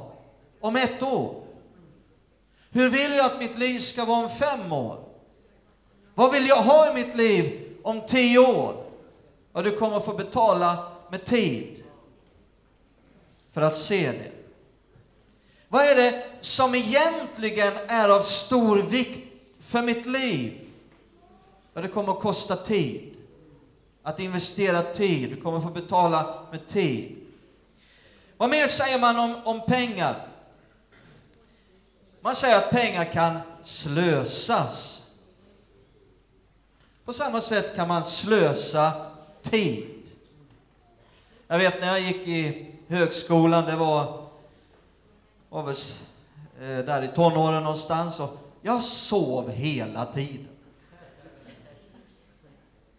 om 0.61 0.77
ett 0.77 1.03
år? 1.03 1.35
Hur 2.71 2.89
vill 2.89 3.13
jag 3.13 3.27
att 3.27 3.39
mitt 3.39 3.59
liv 3.59 3.79
ska 3.79 4.05
vara 4.05 4.25
om 4.25 4.31
fem 4.31 4.73
år? 4.73 4.99
Vad 6.15 6.33
vill 6.33 6.49
jag 6.49 6.57
ha 6.57 6.91
i 6.91 6.95
mitt 6.95 7.15
liv 7.15 7.69
om 7.83 8.01
tio 8.07 8.39
år? 8.39 8.85
Ja, 9.53 9.63
du 9.63 9.77
kommer 9.77 9.97
att 9.97 10.05
få 10.05 10.13
betala 10.13 10.93
med 11.11 11.25
tid 11.25 11.83
för 13.53 13.63
att 13.63 13.77
se 13.77 14.13
det. 14.13 14.31
Vad 15.69 15.85
är 15.85 15.97
det 15.97 16.25
som 16.41 16.75
egentligen 16.75 17.73
är 17.89 18.09
av 18.09 18.21
stor 18.21 18.77
vikt 18.77 19.30
för 19.71 19.83
mitt 19.83 20.07
liv? 20.07 20.61
Ja, 21.75 21.81
det 21.81 21.89
kommer 21.89 22.13
att 22.13 22.21
kosta 22.21 22.57
tid. 22.57 23.17
Att 24.03 24.21
investera 24.21 24.83
tid. 24.83 25.31
Du 25.31 25.41
kommer 25.41 25.61
få 25.61 25.69
betala 25.71 26.47
med 26.51 26.67
tid. 26.67 27.17
Vad 28.37 28.51
mer 28.51 28.67
säger 28.67 28.99
man 28.99 29.19
om, 29.19 29.37
om 29.45 29.67
pengar? 29.67 30.27
Man 32.21 32.37
säger 32.37 32.57
att 32.57 32.71
pengar 32.71 33.13
kan 33.13 33.39
slösas. 33.63 35.07
På 37.05 37.13
samma 37.13 37.41
sätt 37.41 37.77
kan 37.77 37.89
man 37.89 38.05
slösa 38.05 38.93
tid. 39.43 40.11
Jag 41.47 41.59
vet 41.59 41.81
när 41.81 41.89
jag 41.89 42.01
gick 42.01 42.29
i 42.29 42.71
högskolan, 42.89 43.65
det 43.65 43.77
var, 43.77 44.27
var 45.49 45.63
väl 45.63 45.77
eh, 46.61 46.85
där 46.85 47.03
i 47.03 47.09
tonåren 47.09 47.63
någonstans, 47.63 48.21
och 48.21 48.50
jag 48.63 48.83
sov 48.83 49.51
hela 49.51 50.05
tiden. 50.07 50.49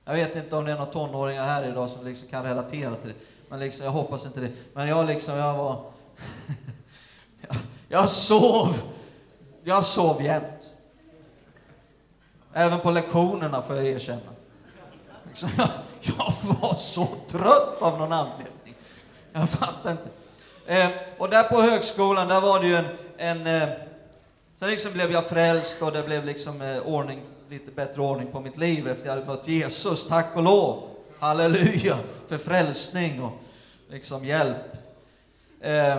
Jag 0.06 0.14
vet 0.14 0.36
inte 0.36 0.56
om 0.56 0.66
det 0.66 0.72
är 0.72 0.76
några 0.76 0.92
tonåringar 0.92 1.46
här 1.46 1.64
idag 1.70 1.90
som 1.90 2.06
liksom 2.06 2.28
kan 2.28 2.44
relatera 2.44 2.96
till 2.96 3.10
det, 3.10 3.16
men 3.50 3.60
liksom, 3.60 3.86
jag 3.86 3.92
hoppas 3.92 4.26
inte 4.26 4.40
det. 4.40 4.52
Men 4.74 4.88
jag, 4.88 5.08
liksom, 5.08 5.38
jag 5.38 5.54
var 5.58 5.84
Jag- 7.42 7.58
Jag 7.88 8.10
sov. 8.10 8.82
Jag 9.64 9.86
sov 9.86 10.24
jämt. 10.24 10.46
Även 12.54 12.80
på 12.80 12.92
lektionerna 12.92 13.62
får 13.62 13.76
jag 13.76 13.86
erkänna. 13.86 14.22
Liksom, 15.28 15.50
Jag, 15.58 15.68
jag 16.02 16.34
var 16.60 16.76
så 16.76 17.08
trött 17.28 17.82
av 17.82 18.00
någon 18.00 18.14
anledning. 18.14 18.76
Jag 19.34 19.50
fattar 19.50 19.92
inte. 19.92 20.10
Eh, 20.66 20.90
och 21.18 21.30
där 21.30 21.44
på 21.44 21.62
högskolan, 21.62 22.28
där 22.28 22.42
var 22.42 22.60
det 22.60 22.68
ju 22.68 22.76
en... 22.76 22.86
en 23.18 23.48
eh, 23.48 23.70
sen 24.62 24.70
liksom 24.70 24.94
blev 24.94 25.12
jag 25.12 25.26
frälst 25.26 25.82
och 25.82 25.92
det 25.92 26.04
blev 26.04 26.26
liksom 26.26 26.62
eh, 26.62 26.80
ordning, 26.80 27.20
lite 27.50 27.72
bättre 27.72 28.02
ordning 28.02 28.32
på 28.32 28.40
mitt 28.40 28.58
liv 28.58 28.88
efter 28.88 29.06
jag 29.06 29.14
hade 29.14 29.26
mött 29.26 29.48
Jesus, 29.48 30.08
tack 30.08 30.36
och 30.36 30.44
lov. 30.44 30.84
Halleluja. 31.20 31.98
För 32.28 32.38
frälsning 32.38 33.22
och 33.22 33.32
liksom 33.90 34.26
hjälp. 34.26 34.58
Eh, 35.62 35.98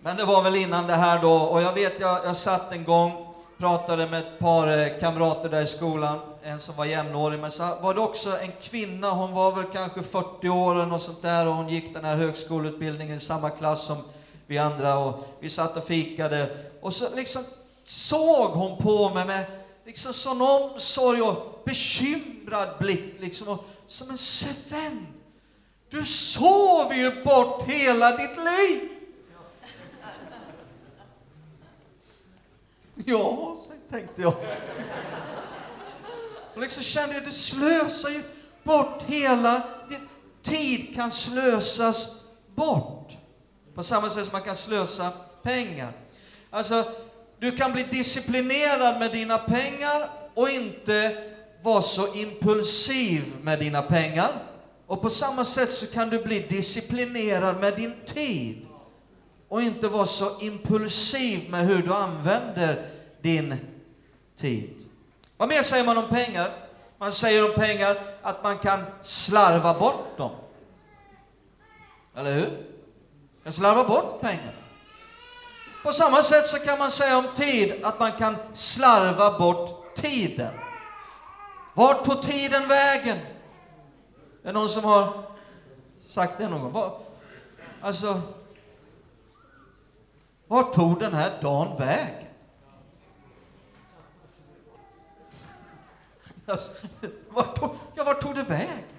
men 0.00 0.16
det 0.16 0.24
var 0.24 0.42
väl 0.42 0.56
innan 0.56 0.86
det 0.86 0.94
här 0.94 1.22
då, 1.22 1.32
och 1.32 1.62
jag 1.62 1.72
vet, 1.72 2.00
jag, 2.00 2.18
jag 2.24 2.36
satt 2.36 2.72
en 2.72 2.84
gång, 2.84 3.34
pratade 3.58 4.06
med 4.06 4.18
ett 4.20 4.38
par 4.38 4.78
eh, 4.78 4.98
kamrater 5.00 5.48
där 5.48 5.62
i 5.62 5.66
skolan, 5.66 6.18
en 6.42 6.60
som 6.60 6.76
var 6.76 6.84
jämnårig, 6.84 7.40
men 7.40 7.50
så 7.50 7.74
var 7.82 7.94
det 7.94 8.00
också 8.00 8.38
en 8.40 8.52
kvinna, 8.62 9.10
hon 9.10 9.34
var 9.34 9.52
väl 9.52 9.64
kanske 9.72 10.02
40 10.02 10.48
år 10.48 10.92
och 10.92 11.00
sånt 11.00 11.22
där, 11.22 11.46
och 11.46 11.54
hon 11.54 11.68
gick 11.68 11.94
den 11.94 12.04
här 12.04 12.16
högskoleutbildningen 12.16 13.16
i 13.16 13.20
samma 13.20 13.50
klass 13.50 13.86
som 13.86 13.96
vi 14.46 14.58
andra, 14.58 14.98
och 14.98 15.26
vi 15.40 15.50
satt 15.50 15.76
och 15.76 15.84
fikade, 15.84 16.56
och 16.80 16.92
så 16.92 17.04
liksom 17.14 17.42
såg 17.86 18.50
hon 18.50 18.82
på 18.82 19.10
mig 19.14 19.26
med 19.26 19.44
liksom 19.84 20.12
sån 20.12 20.42
omsorg 20.42 21.22
och 21.22 21.62
bekymrad 21.64 22.68
blick, 22.80 23.20
liksom, 23.20 23.48
och 23.48 23.64
som 23.86 24.10
en 24.10 24.18
Sven, 24.18 25.06
du 25.90 26.04
sover 26.04 26.94
ju 26.94 27.24
bort 27.24 27.62
hela 27.62 28.16
ditt 28.16 28.36
liv! 28.36 28.88
Ja, 32.94 33.56
så 33.66 33.72
tänkte 33.90 34.22
jag. 34.22 34.34
Och 36.54 36.60
liksom 36.60 36.82
kände 36.82 37.14
jag, 37.14 37.24
du 37.24 37.32
slösar 37.32 38.10
ju 38.10 38.22
bort 38.62 39.02
hela... 39.06 39.62
din 39.88 40.08
tid 40.42 40.94
kan 40.94 41.10
slösas 41.10 42.08
bort. 42.54 43.16
På 43.74 43.84
samma 43.84 44.10
sätt 44.10 44.24
som 44.24 44.32
man 44.32 44.42
kan 44.42 44.56
slösa 44.56 45.12
pengar. 45.42 45.92
Alltså, 46.50 46.84
du 47.38 47.56
kan 47.56 47.72
bli 47.72 47.82
disciplinerad 47.82 48.98
med 48.98 49.12
dina 49.12 49.38
pengar 49.38 50.10
och 50.34 50.50
inte 50.50 51.16
vara 51.62 51.82
så 51.82 52.14
impulsiv 52.14 53.24
med 53.42 53.58
dina 53.58 53.82
pengar. 53.82 54.30
Och 54.86 55.02
på 55.02 55.10
samma 55.10 55.44
sätt 55.44 55.72
så 55.72 55.86
kan 55.86 56.10
du 56.10 56.24
bli 56.24 56.40
disciplinerad 56.40 57.60
med 57.60 57.76
din 57.76 57.94
tid 58.04 58.66
och 59.48 59.62
inte 59.62 59.88
vara 59.88 60.06
så 60.06 60.40
impulsiv 60.40 61.50
med 61.50 61.66
hur 61.66 61.82
du 61.82 61.94
använder 61.94 62.88
din 63.22 63.54
tid. 64.36 64.86
Vad 65.36 65.48
mer 65.48 65.62
säger 65.62 65.84
man 65.84 65.98
om 65.98 66.08
pengar? 66.08 66.52
Man 66.98 67.12
säger 67.12 67.44
om 67.44 67.54
pengar 67.54 67.98
att 68.22 68.42
man 68.44 68.58
kan 68.58 68.84
slarva 69.02 69.78
bort 69.78 70.16
dem. 70.16 70.30
Eller 72.16 72.34
hur? 72.34 72.50
Man 72.50 73.42
kan 73.42 73.52
slarva 73.52 73.84
bort 73.84 74.20
pengar. 74.20 74.52
På 75.86 75.92
samma 75.92 76.22
sätt 76.22 76.48
så 76.48 76.58
kan 76.58 76.78
man 76.78 76.90
säga 76.90 77.18
om 77.18 77.26
tid 77.34 77.84
att 77.84 78.00
man 78.00 78.12
kan 78.12 78.36
slarva 78.52 79.38
bort 79.38 79.94
tiden. 79.96 80.54
Vart 81.74 82.04
tog 82.04 82.22
tiden 82.22 82.68
vägen? 82.68 83.18
Är 84.42 84.46
det 84.46 84.52
någon 84.52 84.68
som 84.68 84.84
har 84.84 85.22
sagt 86.06 86.38
det 86.38 86.48
någon 86.48 86.60
gång? 86.60 86.72
Var, 86.72 86.98
alltså, 87.80 88.20
vart 90.46 90.72
tog 90.72 91.00
den 91.00 91.14
här 91.14 91.42
dagen 91.42 91.76
vägen? 91.78 92.28
Alltså, 96.46 96.72
vart 97.28 97.56
tog, 97.56 97.70
ja, 97.94 98.04
vart 98.04 98.20
tog 98.20 98.34
det 98.34 98.42
vägen? 98.42 98.95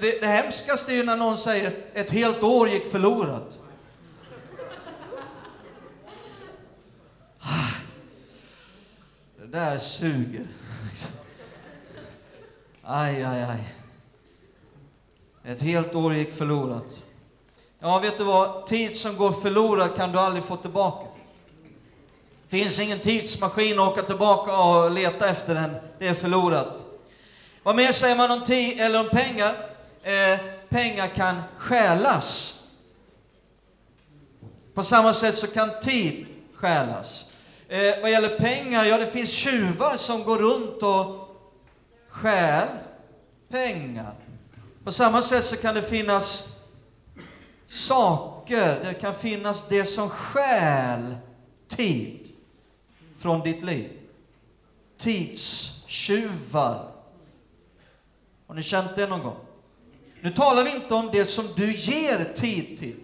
Det, 0.00 0.20
det 0.20 0.26
hemskaste 0.26 0.92
är 0.92 0.96
ju 0.96 1.02
när 1.02 1.16
någon 1.16 1.38
säger 1.38 1.84
ett 1.94 2.10
helt 2.10 2.42
år 2.42 2.68
gick 2.68 2.86
förlorat. 2.86 3.58
Det 9.36 9.46
där 9.46 9.78
suger. 9.78 10.46
Aj, 12.82 13.24
aj, 13.24 13.42
aj. 13.42 13.74
Ett 15.44 15.60
helt 15.60 15.94
år 15.94 16.14
gick 16.14 16.32
förlorat. 16.32 16.86
Ja, 17.78 17.98
vet 17.98 18.18
du 18.18 18.24
vad? 18.24 18.66
Tid 18.66 18.96
som 18.96 19.16
går 19.16 19.32
förlorad 19.32 19.96
kan 19.96 20.12
du 20.12 20.18
aldrig 20.18 20.44
få 20.44 20.56
tillbaka. 20.56 21.06
finns 22.48 22.80
ingen 22.80 22.98
tidsmaskin 22.98 23.78
att 23.78 23.88
åka 23.88 24.02
tillbaka 24.02 24.56
och 24.56 24.90
leta 24.90 25.28
efter 25.28 25.54
den. 25.54 25.74
Det 25.98 26.08
är 26.08 26.14
förlorat. 26.14 26.84
Vad 27.62 27.76
mer 27.76 27.92
säger 27.92 28.16
man 28.16 28.30
om 28.30 28.44
tid 28.44 28.80
eller 28.80 29.00
om 29.00 29.08
pengar? 29.08 29.71
Eh, 30.02 30.38
pengar 30.68 31.08
kan 31.08 31.42
stjälas. 31.56 32.58
På 34.74 34.82
samma 34.82 35.12
sätt 35.12 35.36
så 35.36 35.46
kan 35.46 35.70
tid 35.80 36.26
stjälas. 36.54 37.32
Eh, 37.68 38.00
vad 38.00 38.10
gäller 38.10 38.38
pengar, 38.38 38.84
ja 38.84 38.98
det 38.98 39.06
finns 39.06 39.30
tjuvar 39.30 39.96
som 39.96 40.24
går 40.24 40.38
runt 40.38 40.82
och 40.82 41.28
stjäl 42.08 42.68
pengar. 43.48 44.14
På 44.84 44.92
samma 44.92 45.22
sätt 45.22 45.44
så 45.44 45.56
kan 45.56 45.74
det 45.74 45.82
finnas 45.82 46.48
saker, 47.66 48.84
det 48.84 48.94
kan 48.94 49.14
finnas 49.14 49.68
det 49.68 49.84
som 49.84 50.10
stjäl 50.10 51.16
tid 51.68 52.28
från 53.18 53.40
ditt 53.40 53.62
liv. 53.62 53.90
Tidstjuvar. 54.98 56.92
Har 58.46 58.54
ni 58.54 58.62
känt 58.62 58.96
det 58.96 59.06
någon 59.06 59.22
gång? 59.22 59.36
Nu 60.22 60.30
talar 60.30 60.64
vi 60.64 60.70
inte 60.70 60.94
om 60.94 61.08
det 61.12 61.24
som 61.24 61.46
du 61.56 61.72
ger 61.76 62.32
tid 62.34 62.78
till. 62.78 62.96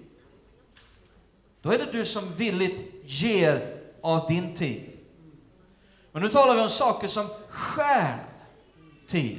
Då 1.62 1.72
är 1.72 1.78
det 1.78 1.92
du 1.92 2.04
som 2.04 2.32
villigt 2.34 2.80
ger 3.04 3.80
av 4.02 4.28
din 4.28 4.54
tid. 4.54 4.90
Men 6.12 6.22
nu 6.22 6.28
talar 6.28 6.54
vi 6.54 6.60
om 6.60 6.68
saker 6.68 7.08
som 7.08 7.26
stjäl 7.48 8.18
tid. 9.08 9.38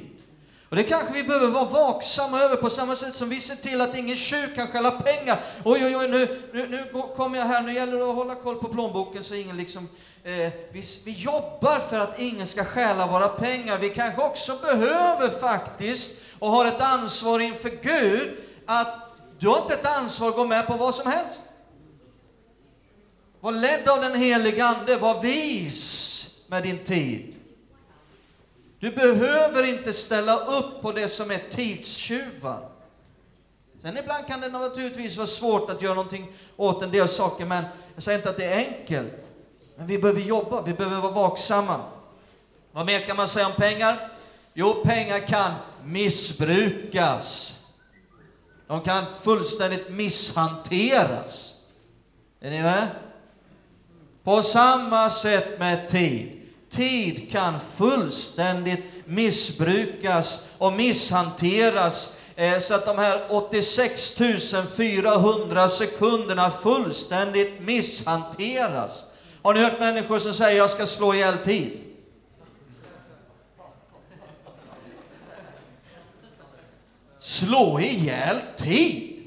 Och 0.68 0.76
det 0.76 0.82
kanske 0.82 1.12
vi 1.12 1.24
behöver 1.24 1.48
vara 1.48 1.64
vaksamma 1.64 2.40
över 2.40 2.56
på 2.56 2.70
samma 2.70 2.96
sätt 2.96 3.14
som 3.14 3.28
vi 3.28 3.40
ser 3.40 3.56
till 3.56 3.80
att 3.80 3.96
ingen 3.96 4.16
tjuv 4.16 4.54
kan 4.54 4.68
stjäla 4.68 4.90
pengar. 4.90 5.40
Oj, 5.64 5.84
oj, 5.84 5.96
oj, 5.96 6.08
nu, 6.08 6.42
nu, 6.52 6.68
nu 6.68 6.84
kommer 7.16 7.38
jag 7.38 7.46
här, 7.46 7.62
nu 7.62 7.74
gäller 7.74 7.96
det 7.96 8.10
att 8.10 8.14
hålla 8.14 8.34
koll 8.34 8.56
på 8.56 8.68
plånboken 8.68 9.24
så 9.24 9.34
ingen 9.34 9.56
liksom... 9.56 9.88
Eh, 10.22 10.52
vi, 10.72 10.84
vi 11.04 11.12
jobbar 11.12 11.78
för 11.78 11.98
att 11.98 12.18
ingen 12.18 12.46
ska 12.46 12.64
stjäla 12.64 13.06
våra 13.06 13.28
pengar. 13.28 13.78
Vi 13.78 13.90
kanske 13.90 14.22
också 14.22 14.58
behöver 14.62 15.28
faktiskt, 15.28 16.20
och 16.38 16.48
har 16.50 16.66
ett 16.66 16.80
ansvar 16.80 17.40
inför 17.40 17.70
Gud, 17.82 18.36
att 18.66 19.10
du 19.38 19.48
har 19.48 19.58
inte 19.58 19.74
ett 19.74 19.86
ansvar 19.86 20.28
att 20.28 20.36
gå 20.36 20.44
med 20.44 20.66
på 20.66 20.76
vad 20.76 20.94
som 20.94 21.10
helst. 21.10 21.42
Var 23.40 23.52
ledd 23.52 23.88
av 23.88 24.00
den 24.00 24.14
helige 24.14 24.64
Ande, 24.64 24.96
var 24.96 25.22
vis 25.22 26.26
med 26.46 26.62
din 26.62 26.84
tid. 26.84 27.36
Du 28.78 28.90
behöver 28.90 29.64
inte 29.64 29.92
ställa 29.92 30.36
upp 30.36 30.82
på 30.82 30.92
det 30.92 31.08
som 31.08 31.30
är 31.30 31.42
tidstjuvar. 31.50 32.68
Sen 33.82 33.96
ibland 33.96 34.26
kan 34.26 34.40
det 34.40 34.48
naturligtvis 34.48 35.16
vara 35.16 35.26
svårt 35.26 35.70
att 35.70 35.82
göra 35.82 35.94
någonting 35.94 36.32
åt 36.56 36.82
en 36.82 36.90
del 36.90 37.08
saker, 37.08 37.46
men 37.46 37.64
jag 37.94 38.02
säger 38.02 38.18
inte 38.18 38.30
att 38.30 38.36
det 38.36 38.44
är 38.44 38.56
enkelt. 38.56 39.29
Men 39.80 39.86
vi 39.86 39.98
behöver 39.98 40.20
jobba, 40.20 40.62
vi 40.62 40.74
behöver 40.74 41.00
vara 41.00 41.12
vaksamma. 41.12 41.80
Vad 42.72 42.86
mer 42.86 43.00
kan 43.00 43.16
man 43.16 43.28
säga 43.28 43.46
om 43.46 43.52
pengar? 43.52 44.12
Jo, 44.54 44.74
pengar 44.84 45.26
kan 45.26 45.52
missbrukas. 45.84 47.58
De 48.66 48.80
kan 48.80 49.04
fullständigt 49.22 49.90
misshanteras. 49.90 51.56
Är 52.40 52.50
ni 52.50 52.62
med? 52.62 52.88
På 54.24 54.42
samma 54.42 55.10
sätt 55.10 55.58
med 55.58 55.88
tid. 55.88 56.42
Tid 56.70 57.30
kan 57.30 57.60
fullständigt 57.60 58.84
missbrukas 59.04 60.46
och 60.58 60.72
misshanteras 60.72 62.16
eh, 62.36 62.58
så 62.58 62.74
att 62.74 62.86
de 62.86 62.98
här 62.98 63.26
86 63.30 64.14
400 64.76 65.68
sekunderna 65.68 66.50
fullständigt 66.50 67.60
misshanteras. 67.60 69.04
Har 69.42 69.54
ni 69.54 69.60
hört 69.60 69.80
människor 69.80 70.18
som 70.18 70.34
säger 70.34 70.58
jag 70.58 70.70
ska 70.70 70.86
slå 70.86 71.14
ihjäl 71.14 71.38
tid? 71.38 71.80
Slå 77.18 77.80
ihjäl 77.80 78.40
tid? 78.56 79.26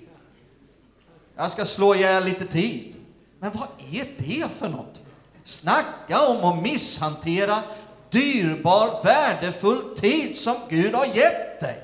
Jag 1.35 1.51
ska 1.51 1.65
slå 1.65 1.95
ihjäl 1.95 2.23
lite 2.23 2.45
tid. 2.45 2.95
Men 3.39 3.51
vad 3.51 3.67
är 3.93 4.07
det 4.17 4.51
för 4.51 4.69
något? 4.69 5.01
Snacka 5.43 6.27
om 6.27 6.43
att 6.43 6.63
misshantera 6.63 7.63
dyrbar, 8.09 9.03
värdefull 9.03 9.95
tid 9.95 10.37
som 10.37 10.55
Gud 10.69 10.95
har 10.95 11.05
gett 11.05 11.59
dig. 11.59 11.83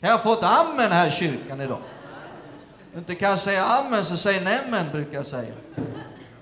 Kan 0.00 0.10
jag 0.10 0.22
få 0.22 0.32
ett 0.32 0.42
amen 0.42 0.92
här 0.92 1.08
i 1.08 1.10
kyrkan 1.10 1.60
idag? 1.60 1.82
Du 2.92 2.98
inte 2.98 3.14
kan 3.14 3.38
säga 3.38 3.64
amen, 3.64 4.04
så 4.04 4.16
säg 4.16 4.40
nämen, 4.40 4.92
brukar 4.92 5.14
jag 5.14 5.26
säga. 5.26 5.54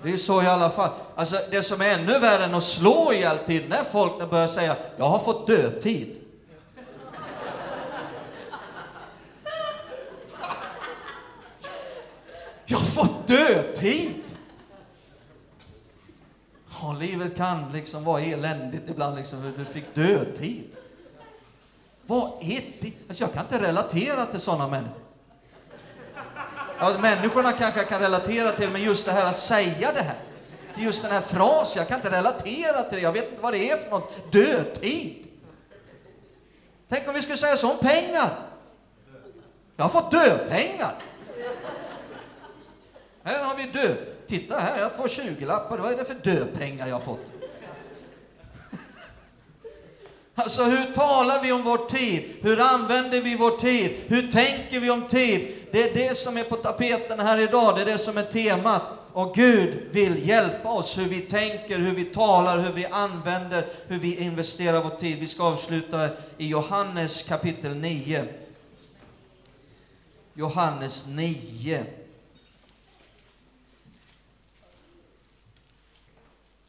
Det 0.05 0.13
är 0.13 0.17
så 0.17 0.43
i 0.43 0.47
alla 0.47 0.71
fall. 0.71 0.91
Alltså, 1.15 1.41
det 1.51 1.63
som 1.63 1.81
är 1.81 1.99
ännu 1.99 2.19
värre 2.19 2.45
än 2.45 2.55
att 2.55 2.63
slå 2.63 3.13
ihjäl 3.13 3.39
tiden, 3.47 3.69
när 3.69 3.85
folk 3.85 4.31
börjar 4.31 4.49
säga 4.49 4.77
jag 4.97 5.05
har 5.05 5.19
fått 5.19 5.47
dödtid. 5.47 6.17
Jag 12.67 12.79
har 12.79 12.87
fått 12.87 13.27
dödtid! 13.27 14.11
Ja, 16.81 16.97
livet 17.01 17.37
kan 17.37 17.73
liksom 17.73 18.05
vara 18.05 18.21
eländigt 18.21 18.89
ibland, 18.89 19.17
liksom, 19.17 19.53
du 19.59 19.65
fick 19.65 19.95
dödtid. 19.95 20.65
Vad 22.07 22.33
är 22.41 22.61
det? 22.81 22.93
Alltså, 23.09 23.25
jag 23.25 23.33
kan 23.33 23.45
inte 23.45 23.69
relatera 23.69 24.27
till 24.27 24.41
sådana 24.41 24.69
människor. 24.69 25.04
Ja, 26.79 26.99
människorna 26.99 27.53
kanske 27.53 27.81
jag 27.81 27.89
kan 27.89 28.01
relatera 28.01 28.53
till, 28.53 28.71
men 28.71 28.83
just 28.83 29.07
det 29.07 29.13
här 29.13 29.27
att 29.27 29.39
säga 29.39 29.93
det 29.93 30.03
här, 30.03 30.19
till 30.75 30.85
just 30.85 31.03
den 31.03 31.13
här 31.13 31.21
frasen, 31.21 31.81
jag 31.81 31.89
kan 31.89 31.97
inte 31.97 32.11
relatera 32.11 32.83
till 32.83 32.97
det, 32.97 33.03
jag 33.03 33.13
vet 33.13 33.31
inte 33.31 33.43
vad 33.43 33.53
det 33.53 33.71
är 33.71 33.77
för 33.77 33.91
något. 33.91 34.33
Dödtid! 34.33 35.27
Tänk 36.89 37.09
om 37.09 37.15
vi 37.15 37.23
skulle 37.23 37.37
säga 37.37 37.57
så 37.57 37.71
om 37.73 37.79
pengar. 37.79 38.31
Jag 39.77 39.85
har 39.85 39.89
fått 39.89 40.11
dödpengar. 40.11 40.93
Här 43.23 43.45
har 43.45 43.57
vi 43.57 43.63
död. 43.63 43.97
Titta 44.27 44.59
här, 44.59 44.81
jag 44.81 44.97
får 44.97 45.09
20-lappar. 45.09 45.79
Vad 45.79 45.93
är 45.93 45.97
det 45.97 46.05
för 46.05 46.15
dödpengar 46.15 46.87
jag 46.87 46.95
har 46.95 47.01
fått? 47.01 47.21
Alltså 50.35 50.65
hur 50.65 50.95
talar 50.95 51.43
vi 51.43 51.53
om 51.53 51.63
vår 51.63 51.89
tid? 51.89 52.37
Hur 52.43 52.61
använder 52.61 53.21
vi 53.21 53.37
vår 53.37 53.51
tid? 53.51 53.97
Hur 54.07 54.33
tänker 54.33 54.81
vi 54.81 54.91
om 54.91 55.09
tid? 55.09 55.64
Det 55.75 55.91
är 55.91 55.95
det 55.95 56.15
som 56.15 56.37
är 56.37 56.45
på 56.45 56.57
tapeten 56.57 57.21
här 57.21 57.39
idag, 57.39 57.77
det 57.77 57.83
är 57.83 57.87
det 57.87 57.99
som 57.99 58.19
är 58.19 58.23
temat. 58.23 58.83
Och 59.13 59.35
Gud 59.35 59.89
vill 59.93 60.29
hjälpa 60.29 60.69
oss 60.73 60.99
hur 60.99 61.09
vi 61.09 61.21
tänker, 61.21 61.79
hur 61.79 61.95
vi 61.95 62.05
talar, 62.05 62.59
hur 62.59 62.73
vi 62.73 62.87
använder, 62.87 63.69
hur 63.87 63.99
vi 63.99 64.17
investerar 64.17 64.83
vår 64.83 64.91
tid. 64.91 65.19
Vi 65.19 65.27
ska 65.27 65.45
avsluta 65.45 66.09
i 66.39 66.49
Johannes 66.49 67.23
kapitel 67.23 67.77
9. 67.77 68.29
Johannes 70.35 71.07
9. 71.07 71.85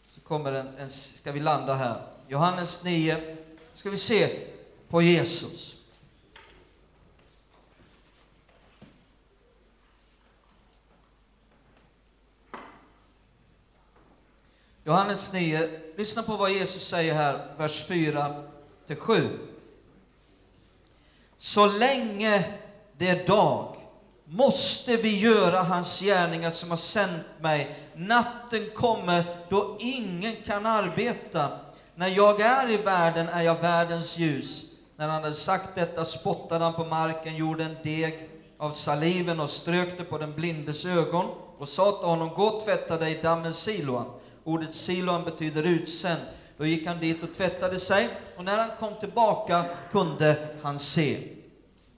Så 0.10 0.22
kommer 0.22 0.52
en, 0.52 0.78
en, 0.78 0.90
ska 0.90 1.32
vi 1.32 1.40
landa 1.40 1.74
här. 1.74 2.02
Johannes 2.28 2.84
9 2.84 3.38
ska 3.74 3.90
vi 3.90 3.98
se 3.98 4.30
på 4.90 5.02
Jesus. 5.02 5.76
Johannes 14.88 15.34
9, 15.34 15.70
lyssna 15.98 16.24
på 16.24 16.36
vad 16.36 16.52
Jesus 16.52 16.88
säger 16.88 17.14
här, 17.14 17.48
vers 17.58 17.86
4 17.88 18.44
till 18.88 18.96
7. 18.96 19.30
Så 21.38 21.66
länge 21.66 22.44
det 22.98 23.08
är 23.08 23.28
dag 23.28 23.76
måste 24.26 24.98
vi 24.98 25.20
göra 25.20 25.62
hans 25.62 26.02
gärningar 26.02 26.50
som 26.50 26.70
har 26.70 26.78
sänt 26.78 27.24
mig. 27.42 27.76
Natten 27.96 28.70
kommer 28.76 29.24
då 29.50 29.78
ingen 29.80 30.36
kan 30.46 30.66
arbeta. 30.66 31.60
När 31.96 32.08
jag 32.08 32.42
är 32.42 32.72
i 32.72 32.78
världen 32.78 33.30
är 33.30 33.44
jag 33.44 33.62
världens 33.62 34.18
ljus. 34.18 34.66
När 34.96 35.08
han 35.08 35.24
hade 35.24 35.36
sagt 35.36 35.76
detta 35.76 36.06
spottade 36.06 36.64
han 36.64 36.74
på 36.74 36.86
marken, 36.86 37.36
gjorde 37.36 37.64
en 37.64 37.78
deg 37.84 38.30
av 38.58 38.72
saliven 38.72 39.40
och 39.40 39.50
strök 39.50 39.98
det 39.98 40.04
på 40.04 40.18
den 40.18 40.34
blindes 40.34 40.86
ögon 40.86 41.26
och 41.58 41.70
sa 41.70 41.92
till 41.92 42.10
honom, 42.10 42.30
gå 42.30 42.44
och 42.44 42.66
tvätta 42.66 42.98
dig 42.98 43.20
i 43.20 43.22
dammen 43.22 43.54
Siloan. 43.54 44.15
Ordet 44.48 44.76
Siloam 44.76 45.24
betyder 45.24 45.64
utsänd. 45.64 46.22
Då 46.58 46.66
gick 46.66 46.88
han 46.88 47.00
dit 47.00 47.24
och 47.24 47.34
tvättade 47.38 47.80
sig 47.80 48.10
och 48.38 48.46
när 48.46 48.58
han 48.58 48.70
kom 48.80 49.00
tillbaka 49.00 49.66
kunde 49.92 50.48
han 50.62 50.80
se. 50.80 51.18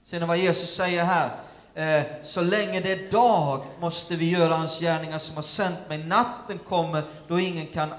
Ser 0.02 0.20
ni 0.20 0.26
vad 0.26 0.38
Jesus 0.38 0.74
säger 0.74 1.04
här? 1.04 1.30
Eh, 1.74 2.04
så 2.22 2.42
länge 2.42 2.80
det 2.80 2.92
är 2.92 3.10
dag 3.10 3.64
måste 3.80 4.16
vi 4.16 4.30
göra 4.30 4.54
hans 4.54 4.80
gärningar 4.80 5.18
som 5.18 5.36
har 5.36 5.42
sänt 5.42 5.88
mig. 5.88 5.98
Natten 5.98 6.58
kommer 6.58 7.02
då 7.28 7.40
ingen 7.40 7.66
kan 7.66 7.92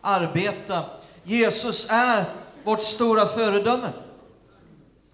arbeta. 0.00 0.84
Jesus 1.22 1.86
är 1.90 2.24
vårt 2.64 2.82
stora 2.82 3.26
föredöme. 3.26 3.88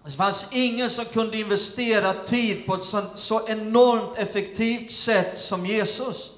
Det 0.05 0.11
fanns 0.11 0.47
ingen 0.51 0.89
som 0.89 1.05
kunde 1.05 1.37
investera 1.37 2.13
tid 2.13 2.65
på 2.65 2.73
ett 2.73 2.83
sånt, 2.83 3.11
så 3.15 3.47
enormt 3.47 4.17
effektivt 4.17 4.91
sätt 4.91 5.39
som 5.39 5.65
Jesus. 5.65 6.31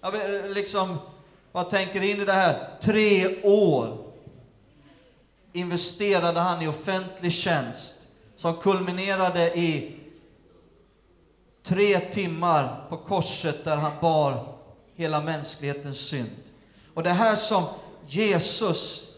Jag 0.00 0.14
eh, 0.14 0.50
liksom, 0.50 0.98
vad 1.52 1.70
tänker 1.70 2.02
in 2.02 2.20
i 2.20 2.24
det 2.24 2.32
här? 2.32 2.68
Tre 2.80 3.42
år 3.42 3.98
investerade 5.52 6.40
han 6.40 6.62
i 6.62 6.68
offentlig 6.68 7.32
tjänst 7.32 7.96
som 8.36 8.56
kulminerade 8.56 9.58
i 9.58 9.96
tre 11.62 12.00
timmar 12.00 12.86
på 12.88 12.96
korset 12.96 13.64
där 13.64 13.76
han 13.76 13.92
bar 14.00 14.54
hela 14.94 15.20
mänsklighetens 15.20 15.98
synd. 15.98 16.30
Och 16.94 17.02
det 17.02 17.10
här 17.10 17.36
som 17.36 17.64
Jesus, 18.06 19.08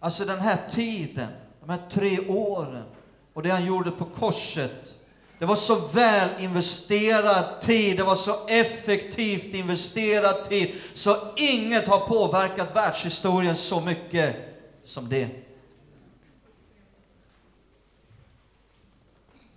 alltså 0.00 0.24
den 0.24 0.40
här 0.40 0.58
tiden, 0.70 1.28
de 1.60 1.70
här 1.70 1.80
tre 1.90 2.28
åren 2.28 2.84
och 3.32 3.42
det 3.42 3.50
han 3.50 3.66
gjorde 3.66 3.90
på 3.90 4.04
korset, 4.04 4.94
det 5.38 5.44
var 5.44 5.56
så 5.56 5.74
väl 5.74 6.28
investerad 6.38 7.60
tid, 7.60 7.96
det 7.96 8.02
var 8.02 8.14
så 8.14 8.46
effektivt 8.46 9.54
investerad 9.54 10.44
tid, 10.44 10.74
så 10.94 11.16
inget 11.36 11.88
har 11.88 11.98
påverkat 11.98 12.76
världshistorien 12.76 13.56
så 13.56 13.80
mycket 13.80 14.36
som 14.82 15.08
det. 15.08 15.28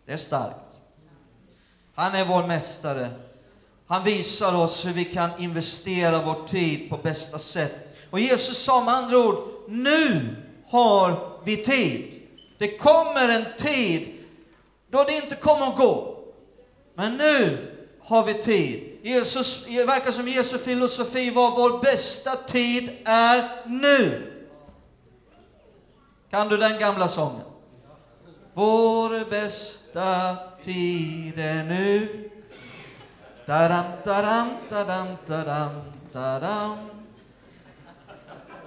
Det 0.05 0.13
är 0.13 0.17
starkt. 0.17 0.55
Han 1.95 2.15
är 2.15 2.25
vår 2.25 2.47
mästare. 2.47 3.09
Han 3.87 4.03
visar 4.03 4.55
oss 4.55 4.85
hur 4.85 4.93
vi 4.93 5.05
kan 5.05 5.29
investera 5.39 6.21
vår 6.21 6.47
tid 6.47 6.89
på 6.89 6.97
bästa 6.97 7.39
sätt. 7.39 7.97
Och 8.09 8.19
Jesus 8.19 8.57
sa 8.57 8.83
med 8.83 8.93
andra 8.93 9.17
ord, 9.17 9.37
nu 9.67 10.35
har 10.67 11.39
vi 11.43 11.57
tid. 11.57 12.21
Det 12.57 12.77
kommer 12.77 13.29
en 13.29 13.45
tid 13.57 14.18
då 14.89 15.03
det 15.03 15.15
inte 15.15 15.35
kommer 15.35 15.67
att 15.67 15.77
gå. 15.77 16.19
Men 16.95 17.17
nu 17.17 17.57
har 18.01 18.25
vi 18.25 18.33
tid. 18.33 18.99
Jesus, 19.03 19.65
det 19.65 19.83
verkar 19.83 20.11
som 20.11 20.27
Jesu 20.27 20.57
filosofi 20.57 21.31
var 21.31 21.51
vår 21.51 21.79
bästa 21.79 22.35
tid 22.35 22.97
är 23.05 23.65
nu. 23.65 24.25
Kan 26.29 26.49
du 26.49 26.57
den 26.57 26.79
gamla 26.79 27.07
sången? 27.07 27.45
Vår 28.53 29.29
bästa 29.29 30.35
tid 30.63 31.39
är 31.39 31.63
nu. 31.63 32.29
Tadam, 33.45 33.85
tadam, 34.03 34.49
tadam, 34.69 35.07
tadam, 35.27 35.81
tadam. 36.11 36.77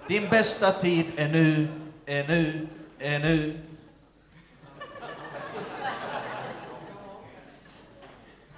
Din 0.09 0.29
bästa 0.29 0.73
tid 0.73 1.07
är 1.17 1.29
nu, 1.29 1.69
är 2.07 2.29
nu, 2.29 2.69
är 2.99 3.19
nu. 3.19 3.59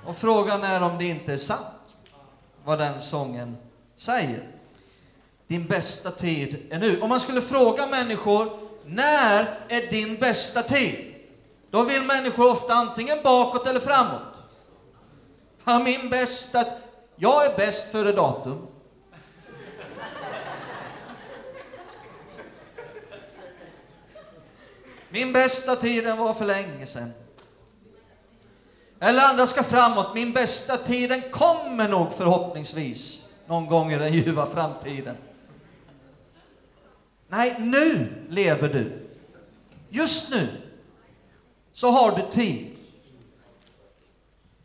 Och 0.06 0.16
frågan 0.16 0.62
är 0.62 0.82
om 0.82 0.98
det 0.98 1.04
inte 1.04 1.32
är 1.32 1.36
sant, 1.36 1.96
vad 2.64 2.78
den 2.78 3.00
sången 3.00 3.56
säger. 3.96 4.48
Din 5.46 5.66
bästa 5.66 6.10
tid 6.10 6.66
är 6.70 6.78
nu. 6.78 7.00
Om 7.00 7.08
man 7.08 7.20
skulle 7.20 7.40
fråga 7.40 7.86
människor, 7.86 8.58
när 8.84 9.58
är 9.68 9.90
din 9.90 10.16
bästa 10.16 10.62
tid? 10.62 11.14
Då 11.70 11.82
vill 11.82 12.02
människor 12.02 12.52
ofta 12.52 12.74
antingen 12.74 13.18
bakåt 13.24 13.66
eller 13.66 13.80
framåt. 13.80 14.34
Ja, 15.64 15.78
min 15.78 16.10
bästa... 16.10 16.64
Jag 17.16 17.46
är 17.46 17.56
bäst 17.56 17.92
före 17.92 18.12
datum. 18.12 18.66
Min 25.08 25.32
bästa 25.32 25.76
tiden 25.76 26.16
var 26.16 26.34
för 26.34 26.44
länge 26.44 26.86
sedan. 26.86 27.12
Eller 29.04 29.22
andra 29.22 29.46
ska 29.46 29.62
framåt. 29.62 30.14
Min 30.14 30.32
bästa 30.32 30.76
tiden 30.76 31.22
kommer 31.30 31.88
nog 31.88 32.12
förhoppningsvis 32.12 33.24
någon 33.46 33.66
gång 33.66 33.92
i 33.92 33.98
den 33.98 34.12
ljuva 34.12 34.46
framtiden. 34.46 35.16
Nej, 37.28 37.56
nu 37.58 38.06
lever 38.28 38.68
du. 38.68 39.08
Just 39.88 40.30
nu 40.30 40.48
så 41.72 41.90
har 41.90 42.16
du 42.16 42.30
tid. 42.30 42.76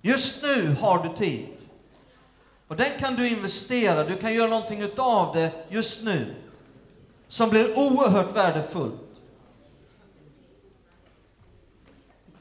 Just 0.02 0.44
nu 0.44 0.76
har 0.82 1.04
du 1.04 1.16
tid. 1.16 1.48
Och 2.68 2.76
den 2.76 3.00
kan 3.00 3.16
du 3.16 3.30
investera, 3.30 4.04
du 4.04 4.16
kan 4.16 4.34
göra 4.34 4.50
någonting 4.50 4.82
utav 4.82 5.36
det 5.36 5.52
just 5.70 6.04
nu 6.04 6.36
som 7.28 7.50
blir 7.50 7.78
oerhört 7.78 8.36
värdefullt. 8.36 9.09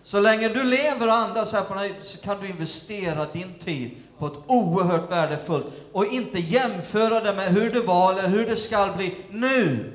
Så 0.09 0.21
länge 0.21 0.49
du 0.49 0.65
lever 0.65 1.07
och 1.07 1.15
andas 1.15 1.53
här 1.53 1.63
på 1.63 1.75
den 1.75 1.83
här, 1.83 1.95
så 2.03 2.19
kan 2.19 2.41
du 2.41 2.49
investera 2.49 3.27
din 3.33 3.55
tid 3.55 3.91
på 4.19 4.27
ett 4.27 4.39
oerhört 4.47 5.11
värdefullt 5.11 5.67
och 5.93 6.07
inte 6.07 6.39
jämföra 6.39 7.21
det 7.21 7.35
med 7.35 7.49
hur 7.49 7.71
det 7.71 7.81
var 7.81 8.13
eller 8.13 8.29
hur 8.29 8.47
det 8.47 8.57
ska 8.57 8.89
bli. 8.97 9.15
Nu 9.31 9.93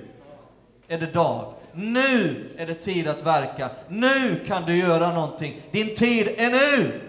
är 0.88 1.00
det 1.00 1.06
dag. 1.06 1.54
Nu 1.74 2.52
är 2.58 2.68
det 2.68 2.74
tid 2.74 3.08
att 3.08 3.26
verka. 3.26 3.70
Nu 3.90 4.44
kan 4.48 4.66
du 4.66 4.76
göra 4.76 5.14
någonting. 5.14 5.62
Din 5.72 5.96
tid 5.96 6.28
är 6.38 6.50
nu. 6.50 7.02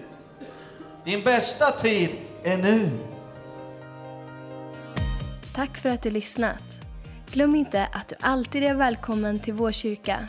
Din 1.05 1.25
bästa 1.25 1.71
tid 1.71 2.11
är 2.45 2.57
nu. 2.57 2.91
Tack 5.55 5.77
för 5.77 5.89
att 5.89 6.03
du 6.03 6.11
lyssnat. 6.11 6.81
Glöm 7.33 7.55
inte 7.55 7.89
att 7.93 8.09
du 8.09 8.15
alltid 8.21 8.65
är 8.65 8.75
välkommen 8.75 9.41
till 9.41 9.55
vår 9.55 9.73
kyrka. 9.73 10.29